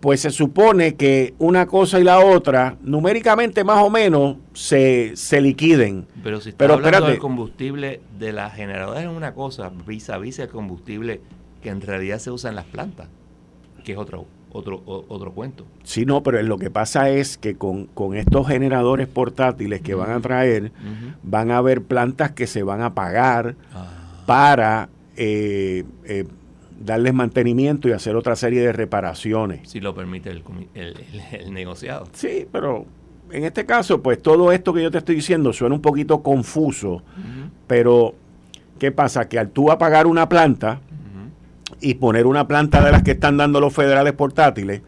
pues 0.01 0.21
se 0.21 0.31
supone 0.31 0.95
que 0.95 1.35
una 1.39 1.67
cosa 1.67 1.99
y 1.99 2.05
la 2.05 2.21
otra, 2.21 2.77
numéricamente 2.83 3.65
más 3.65 3.83
o 3.83 3.91
menos, 3.91 4.37
se, 4.53 5.13
se 5.17 5.41
liquiden. 5.41 6.07
Pero 6.23 6.41
si 6.41 6.51
está 6.51 6.59
Pero, 6.59 6.75
hablando 6.75 7.09
del 7.09 7.19
combustible 7.19 8.01
de 8.19 8.33
la 8.33 8.51
generadora 8.51 9.01
es 9.01 9.09
una 9.09 9.35
cosa, 9.35 9.71
vis 9.87 10.09
a 10.11 10.19
vis 10.19 10.39
el 10.39 10.49
combustible 10.49 11.21
que 11.63 11.71
en 11.71 11.81
realidad 11.81 12.19
se 12.19 12.31
usa 12.31 12.51
en 12.51 12.57
las 12.57 12.67
plantas, 12.67 13.09
que 13.85 13.93
es 13.93 13.99
otro 14.53 14.83
otro, 14.85 15.05
otro 15.09 15.33
cuento. 15.33 15.65
Sí, 15.85 16.05
no, 16.07 16.23
pero 16.23 16.43
lo 16.43 16.59
que 16.59 16.71
pasa 16.71 17.11
es 17.11 17.39
que 17.39 17.57
con, 17.57 17.89
estos 18.15 18.49
generadores 18.49 19.07
portátiles 19.09 19.81
que 19.81 19.95
van 19.95 20.11
a 20.11 20.21
traer, 20.21 20.73
van 21.23 21.51
a 21.51 21.59
haber 21.59 21.83
plantas 21.83 22.33
que 22.33 22.47
se 22.47 22.63
van 22.63 22.81
a 22.81 22.95
pagar 22.95 23.57
ah. 23.75 24.23
para 24.27 24.89
eh, 25.17 25.85
eh, 26.05 26.25
darles 26.81 27.13
mantenimiento 27.13 27.89
y 27.89 27.93
hacer 27.93 28.17
otra 28.17 28.37
serie 28.37 28.61
de 28.61 28.73
reparaciones. 28.73 29.69
Si 29.69 29.81
lo 29.81 29.95
permite 29.95 30.31
el, 30.31 30.43
el, 30.75 31.53
negociado. 31.53 32.07
Sí, 32.13 32.47
pero 32.51 32.87
en 33.31 33.45
este 33.45 33.67
caso, 33.67 34.03
pues 34.03 34.23
todo 34.23 34.53
esto 34.53 34.73
que 34.73 34.83
yo 34.83 34.91
te 34.91 34.99
estoy 34.99 35.17
diciendo 35.17 35.53
suena 35.53 35.75
un 35.75 35.83
poquito 35.83 36.23
confuso, 36.23 37.03
pero 37.67 38.15
¿qué 38.79 38.93
pasa? 38.93 39.29
Que 39.29 39.39
al 39.39 39.51
tú 39.51 39.71
apagar 39.71 40.07
una 40.07 40.29
planta, 40.29 40.81
y 41.81 41.95
poner 41.95 42.27
una 42.27 42.49
planta 42.49 42.85
de 42.85 42.93
las 42.93 43.03
que 43.03 43.13
están 43.13 43.37
dando 43.37 43.61
los 43.61 43.73
federales 43.73 44.13
portátiles, 44.13 44.83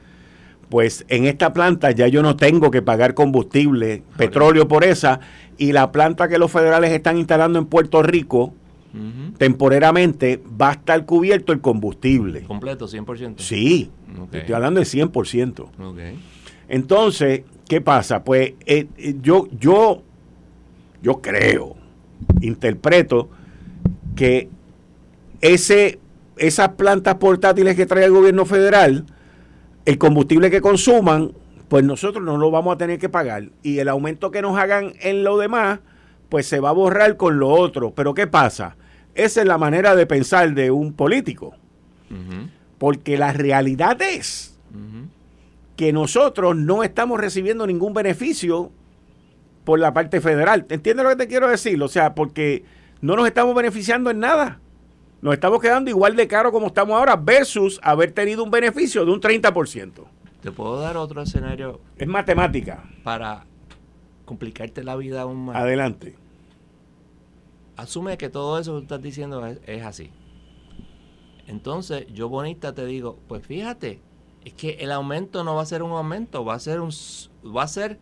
pues 0.68 1.04
en 1.08 1.26
esta 1.26 1.52
planta 1.52 1.90
ya 1.90 2.06
yo 2.08 2.22
no 2.22 2.36
tengo 2.36 2.70
que 2.70 2.80
pagar 2.80 3.14
combustible, 3.14 4.02
petróleo 4.16 4.68
por 4.68 4.84
esa, 4.84 5.20
y 5.58 5.72
la 5.72 5.90
planta 5.92 6.28
que 6.28 6.38
los 6.38 6.50
federales 6.50 6.92
están 6.92 7.18
instalando 7.18 7.58
en 7.58 7.66
Puerto 7.66 8.02
Rico, 8.02 8.54
temporeramente 9.38 10.42
va 10.60 10.70
a 10.70 10.72
estar 10.72 11.04
cubierto 11.06 11.52
el 11.52 11.60
combustible. 11.60 12.42
Completo, 12.42 12.86
100%. 12.86 13.34
Sí, 13.38 13.90
estoy 14.32 14.54
hablando 14.54 14.80
de 14.80 14.86
100%. 14.86 15.66
Entonces, 16.68 17.42
¿qué 17.68 17.80
pasa? 17.80 18.22
Pues 18.22 18.54
eh, 18.64 18.86
eh, 18.96 19.16
yo, 19.20 19.48
yo, 19.58 20.02
yo 21.02 21.20
creo, 21.20 21.76
interpreto 22.40 23.28
que 24.14 24.48
ese 25.40 25.98
esas 26.40 26.70
plantas 26.70 27.16
portátiles 27.16 27.76
que 27.76 27.84
trae 27.84 28.06
el 28.06 28.12
gobierno 28.12 28.46
federal, 28.46 29.04
el 29.84 29.98
combustible 29.98 30.50
que 30.50 30.62
consuman, 30.62 31.32
pues 31.68 31.84
nosotros 31.84 32.24
no 32.24 32.38
lo 32.38 32.50
vamos 32.50 32.74
a 32.74 32.78
tener 32.78 32.98
que 32.98 33.10
pagar. 33.10 33.50
Y 33.62 33.78
el 33.78 33.88
aumento 33.88 34.30
que 34.30 34.40
nos 34.40 34.58
hagan 34.58 34.94
en 35.00 35.22
lo 35.22 35.36
demás, 35.36 35.80
pues 36.30 36.46
se 36.46 36.58
va 36.58 36.70
a 36.70 36.72
borrar 36.72 37.18
con 37.18 37.38
lo 37.38 37.50
otro. 37.50 37.92
Pero 37.94 38.14
¿qué 38.14 38.26
pasa? 38.26 38.76
Esa 39.14 39.42
es 39.42 39.46
la 39.46 39.58
manera 39.58 39.94
de 39.94 40.06
pensar 40.06 40.54
de 40.54 40.70
un 40.70 40.94
político. 40.94 41.54
Porque 42.78 43.18
la 43.18 43.32
realidad 43.32 44.00
es 44.00 44.58
que 45.76 45.92
nosotros 45.92 46.56
no 46.56 46.82
estamos 46.82 47.20
recibiendo 47.20 47.66
ningún 47.66 47.92
beneficio 47.92 48.72
por 49.64 49.78
la 49.78 49.92
parte 49.92 50.22
federal. 50.22 50.64
¿Entiendes 50.70 51.04
lo 51.04 51.10
que 51.10 51.16
te 51.16 51.28
quiero 51.28 51.48
decir? 51.48 51.80
O 51.82 51.88
sea, 51.88 52.14
porque 52.14 52.64
no 53.02 53.14
nos 53.14 53.26
estamos 53.26 53.54
beneficiando 53.54 54.10
en 54.10 54.20
nada 54.20 54.58
nos 55.22 55.34
estamos 55.34 55.60
quedando 55.60 55.90
igual 55.90 56.16
de 56.16 56.26
caro 56.26 56.50
como 56.50 56.68
estamos 56.68 56.96
ahora 56.96 57.16
versus 57.16 57.78
haber 57.82 58.12
tenido 58.12 58.42
un 58.42 58.50
beneficio 58.50 59.04
de 59.04 59.12
un 59.12 59.20
30%. 59.20 60.04
¿Te 60.40 60.50
puedo 60.50 60.80
dar 60.80 60.96
otro 60.96 61.20
escenario? 61.20 61.80
Es 61.96 62.08
matemática. 62.08 62.84
Para 63.04 63.44
complicarte 64.24 64.82
la 64.82 64.96
vida 64.96 65.22
aún 65.22 65.46
más. 65.46 65.56
Adelante. 65.56 66.16
Asume 67.76 68.16
que 68.16 68.30
todo 68.30 68.58
eso 68.58 68.72
que 68.72 68.78
tú 68.78 68.82
estás 68.82 69.02
diciendo 69.02 69.46
es, 69.46 69.82
así. 69.82 70.10
Entonces, 71.46 72.06
yo 72.12 72.28
bonita 72.28 72.74
te 72.74 72.86
digo, 72.86 73.18
pues 73.28 73.44
fíjate, 73.44 74.00
es 74.44 74.54
que 74.54 74.70
el 74.80 74.92
aumento 74.92 75.44
no 75.44 75.54
va 75.54 75.62
a 75.62 75.66
ser 75.66 75.82
un 75.82 75.90
aumento, 75.90 76.44
va 76.44 76.54
a 76.54 76.58
ser 76.60 76.80
un 76.80 76.90
va 77.44 77.64
a 77.64 77.68
ser 77.68 77.98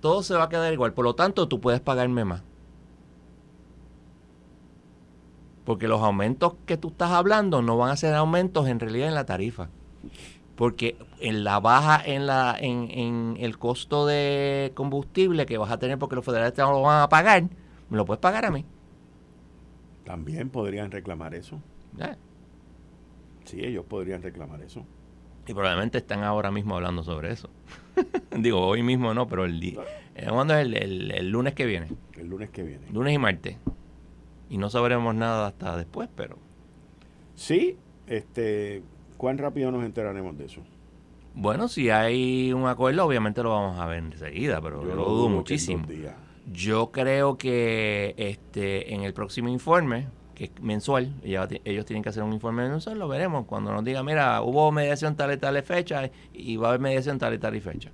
todo 0.00 0.22
se 0.22 0.34
va 0.34 0.44
a 0.44 0.48
quedar 0.48 0.72
igual, 0.72 0.92
por 0.92 1.04
lo 1.04 1.14
tanto, 1.14 1.48
tú 1.48 1.60
puedes 1.60 1.80
pagarme 1.80 2.24
más. 2.24 2.42
Porque 5.64 5.88
los 5.88 6.02
aumentos 6.02 6.54
que 6.66 6.76
tú 6.76 6.88
estás 6.88 7.10
hablando 7.10 7.62
no 7.62 7.76
van 7.76 7.90
a 7.90 7.96
ser 7.96 8.14
aumentos 8.14 8.68
en 8.68 8.80
realidad 8.80 9.08
en 9.08 9.14
la 9.14 9.26
tarifa. 9.26 9.68
Porque 10.56 10.96
en 11.20 11.44
la 11.44 11.60
baja 11.60 12.02
en 12.04 12.26
la 12.26 12.56
en, 12.58 12.90
en 12.90 13.36
el 13.38 13.58
costo 13.58 14.06
de 14.06 14.72
combustible 14.74 15.46
que 15.46 15.58
vas 15.58 15.70
a 15.70 15.78
tener 15.78 15.98
porque 15.98 16.16
los 16.16 16.24
federales 16.24 16.52
te 16.52 16.62
lo 16.62 16.82
van 16.82 17.02
a 17.02 17.08
pagar, 17.08 17.44
me 17.88 17.96
lo 17.96 18.04
puedes 18.04 18.20
pagar 18.20 18.44
a 18.44 18.50
mí. 18.50 18.64
También 20.04 20.50
podrían 20.50 20.90
reclamar 20.90 21.34
eso. 21.34 21.60
Sí, 23.44 23.60
ellos 23.64 23.84
podrían 23.86 24.22
reclamar 24.22 24.62
eso. 24.62 24.84
Y 25.46 25.54
probablemente 25.54 25.98
están 25.98 26.22
ahora 26.22 26.50
mismo 26.50 26.76
hablando 26.76 27.02
sobre 27.02 27.32
eso. 27.32 27.50
Digo, 28.36 28.60
hoy 28.64 28.82
mismo 28.82 29.12
no, 29.14 29.26
pero 29.26 29.44
el 29.44 29.58
día. 29.58 29.80
Eh, 30.14 30.26
¿Cuándo 30.28 30.54
es 30.54 30.66
el, 30.66 31.30
lunes 31.30 31.54
que 31.54 31.66
viene? 31.66 31.88
El 32.16 32.28
lunes 32.28 32.50
que 32.50 32.62
viene. 32.62 32.86
Lunes 32.92 33.14
y 33.14 33.18
martes. 33.18 33.56
Y 34.52 34.58
no 34.58 34.68
sabremos 34.68 35.14
nada 35.14 35.46
hasta 35.46 35.78
después, 35.78 36.10
pero. 36.14 36.36
Sí, 37.34 37.78
este. 38.06 38.82
¿Cuán 39.16 39.38
rápido 39.38 39.70
nos 39.70 39.82
enteraremos 39.82 40.36
de 40.36 40.44
eso? 40.44 40.60
Bueno, 41.32 41.68
si 41.68 41.88
hay 41.88 42.52
un 42.52 42.66
acuerdo, 42.66 43.06
obviamente 43.06 43.42
lo 43.42 43.48
vamos 43.48 43.80
a 43.80 43.86
ver 43.86 44.00
enseguida, 44.00 44.60
pero 44.60 44.86
yo 44.86 44.94
lo 44.94 45.06
dudo 45.06 45.30
muchísimo. 45.30 45.86
Yo 46.52 46.92
creo 46.92 47.38
que 47.38 48.14
este 48.18 48.92
en 48.92 49.04
el 49.04 49.14
próximo 49.14 49.48
informe, 49.48 50.08
que 50.34 50.44
es 50.44 50.50
mensual, 50.60 51.14
ellos, 51.24 51.86
tienen 51.86 52.02
que 52.02 52.10
hacer 52.10 52.22
un 52.22 52.34
informe 52.34 52.68
mensual, 52.68 52.98
lo 52.98 53.08
veremos. 53.08 53.46
Cuando 53.46 53.72
nos 53.72 53.82
diga, 53.82 54.02
mira, 54.02 54.42
hubo 54.42 54.70
mediación 54.70 55.16
tal 55.16 55.32
y 55.32 55.38
tal 55.38 55.62
fecha 55.62 56.10
y 56.34 56.56
va 56.58 56.66
a 56.66 56.70
haber 56.72 56.80
mediación 56.82 57.18
tal 57.18 57.32
y 57.32 57.38
tal 57.38 57.58
fecha. 57.62 57.90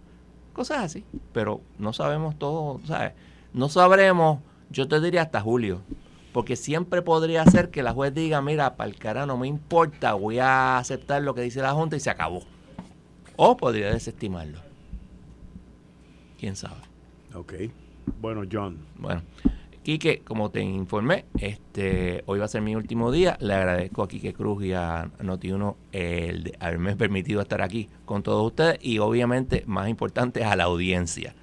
Cosas 0.52 0.78
así, 0.78 1.04
pero 1.32 1.60
no 1.78 1.92
sabemos 1.92 2.36
todo, 2.36 2.80
¿sabes? 2.84 3.12
No 3.52 3.68
sabremos, 3.68 4.40
yo 4.70 4.88
te 4.88 5.00
diría 5.00 5.22
hasta 5.22 5.40
julio, 5.40 5.82
porque 6.38 6.54
siempre 6.54 7.02
podría 7.02 7.44
ser 7.46 7.68
que 7.68 7.82
la 7.82 7.92
juez 7.92 8.14
diga, 8.14 8.40
mira, 8.40 8.76
para 8.76 8.88
el 8.88 8.94
cara 8.94 9.26
no 9.26 9.36
me 9.36 9.48
importa, 9.48 10.14
voy 10.14 10.38
a 10.38 10.78
aceptar 10.78 11.20
lo 11.20 11.34
que 11.34 11.40
dice 11.40 11.60
la 11.60 11.72
Junta 11.72 11.96
y 11.96 11.98
se 11.98 12.10
acabó. 12.10 12.44
O 13.34 13.56
podría 13.56 13.92
desestimarlo. 13.92 14.60
¿Quién 16.38 16.54
sabe? 16.54 16.76
Ok. 17.34 17.54
Bueno, 18.20 18.42
John. 18.48 18.78
Bueno, 18.98 19.22
Quique, 19.82 20.20
como 20.20 20.52
te 20.52 20.60
informé, 20.60 21.24
este, 21.40 22.22
hoy 22.26 22.38
va 22.38 22.44
a 22.44 22.48
ser 22.48 22.62
mi 22.62 22.76
último 22.76 23.10
día. 23.10 23.36
Le 23.40 23.54
agradezco 23.54 24.04
a 24.04 24.08
Quique 24.08 24.32
Cruz 24.32 24.62
y 24.62 24.72
a 24.74 25.10
Noti1 25.18 25.74
el 25.90 26.44
de 26.44 26.56
haberme 26.60 26.94
permitido 26.94 27.40
estar 27.40 27.62
aquí 27.62 27.88
con 28.04 28.22
todos 28.22 28.46
ustedes 28.46 28.78
y 28.80 29.00
obviamente, 29.00 29.64
más 29.66 29.88
importante, 29.88 30.44
a 30.44 30.54
la 30.54 30.62
audiencia 30.62 31.34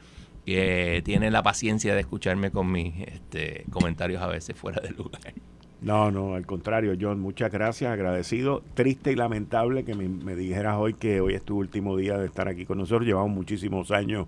que 0.46 1.02
tiene 1.04 1.32
la 1.32 1.44
paciencia 1.44 1.94
de 1.96 2.02
escucharme 2.02 2.52
con 2.52 2.72
mis 2.72 2.94
este, 3.08 3.66
comentarios 3.72 4.22
a 4.22 4.28
veces 4.28 4.56
fuera 4.56 4.82
de 4.82 4.92
lugar. 4.92 5.34
No, 5.82 6.10
no, 6.10 6.34
al 6.34 6.48
contrario, 6.48 6.96
John, 7.00 7.20
muchas 7.20 7.52
gracias, 7.52 7.92
agradecido. 7.92 8.64
Triste 8.74 9.12
y 9.12 9.16
lamentable 9.16 9.84
que 9.84 9.94
me, 9.94 10.36
dijeras 10.36 10.78
hoy 10.80 10.96
que 10.96 11.22
hoy 11.22 11.36
es 11.36 11.44
tu 11.44 11.58
último 11.58 11.96
día 11.96 12.18
de 12.18 12.26
estar 12.26 12.48
aquí 12.48 12.66
con 12.66 12.80
nosotros. 12.80 13.06
Llevamos 13.06 13.30
muchísimos 13.30 13.92
años 13.92 14.26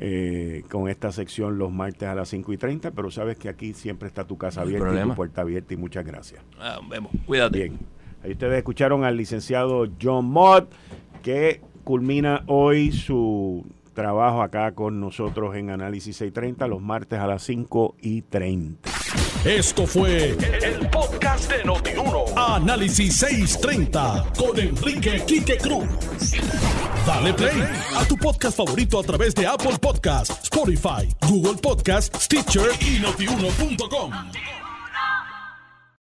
eh, 0.00 0.62
con 0.70 0.88
esta 0.88 1.10
sección 1.10 1.58
los 1.58 1.72
martes 1.72 2.08
a 2.08 2.14
las 2.14 2.28
5 2.28 2.52
y 2.52 2.56
30, 2.56 2.92
pero 2.92 3.10
sabes 3.10 3.36
que 3.36 3.48
aquí 3.48 3.72
siempre 3.72 4.06
está 4.06 4.24
tu 4.24 4.38
casa 4.38 4.60
abierta 4.60 4.94
y 4.94 5.08
tu 5.08 5.14
puerta 5.14 5.40
abierta 5.40 5.74
y 5.74 5.76
muchas 5.76 6.04
gracias. 6.04 6.40
Ah, 6.60 6.78
vemos, 6.88 7.10
cuídate. 7.26 7.58
Bien, 7.58 7.78
ahí 8.22 8.32
ustedes 8.32 8.56
escucharon 8.56 9.02
al 9.02 9.16
licenciado 9.16 9.88
John 10.00 10.26
Mott, 10.26 10.70
que 11.22 11.62
culmina 11.82 12.44
hoy 12.46 12.92
su 12.92 13.66
trabajo 13.96 14.42
acá 14.42 14.72
con 14.72 15.00
nosotros 15.00 15.56
en 15.56 15.70
Análisis 15.70 16.16
630 16.18 16.68
los 16.68 16.80
martes 16.80 17.18
a 17.18 17.26
las 17.26 17.42
5 17.42 17.96
y 18.00 18.22
30. 18.22 18.88
Esto 19.44 19.86
fue 19.86 20.36
el, 20.62 20.88
podcast 20.90 21.50
de 21.50 21.64
Notiuno. 21.64 22.24
Análisis 22.36 23.16
630 23.16 24.32
con 24.38 24.58
Enrique 24.60 25.22
Quique 25.26 25.56
Cruz. 25.56 25.88
Dale 27.06 27.32
play 27.32 27.62
a 27.96 28.04
tu 28.04 28.16
podcast 28.16 28.56
favorito 28.56 29.00
a 29.00 29.02
través 29.02 29.34
de 29.34 29.46
Apple 29.46 29.78
Podcasts, 29.80 30.44
Spotify, 30.44 31.08
Google 31.28 31.54
Podcasts, 31.60 32.24
Stitcher 32.24 32.70
y 32.80 33.00
notiuno.com. 33.00 34.12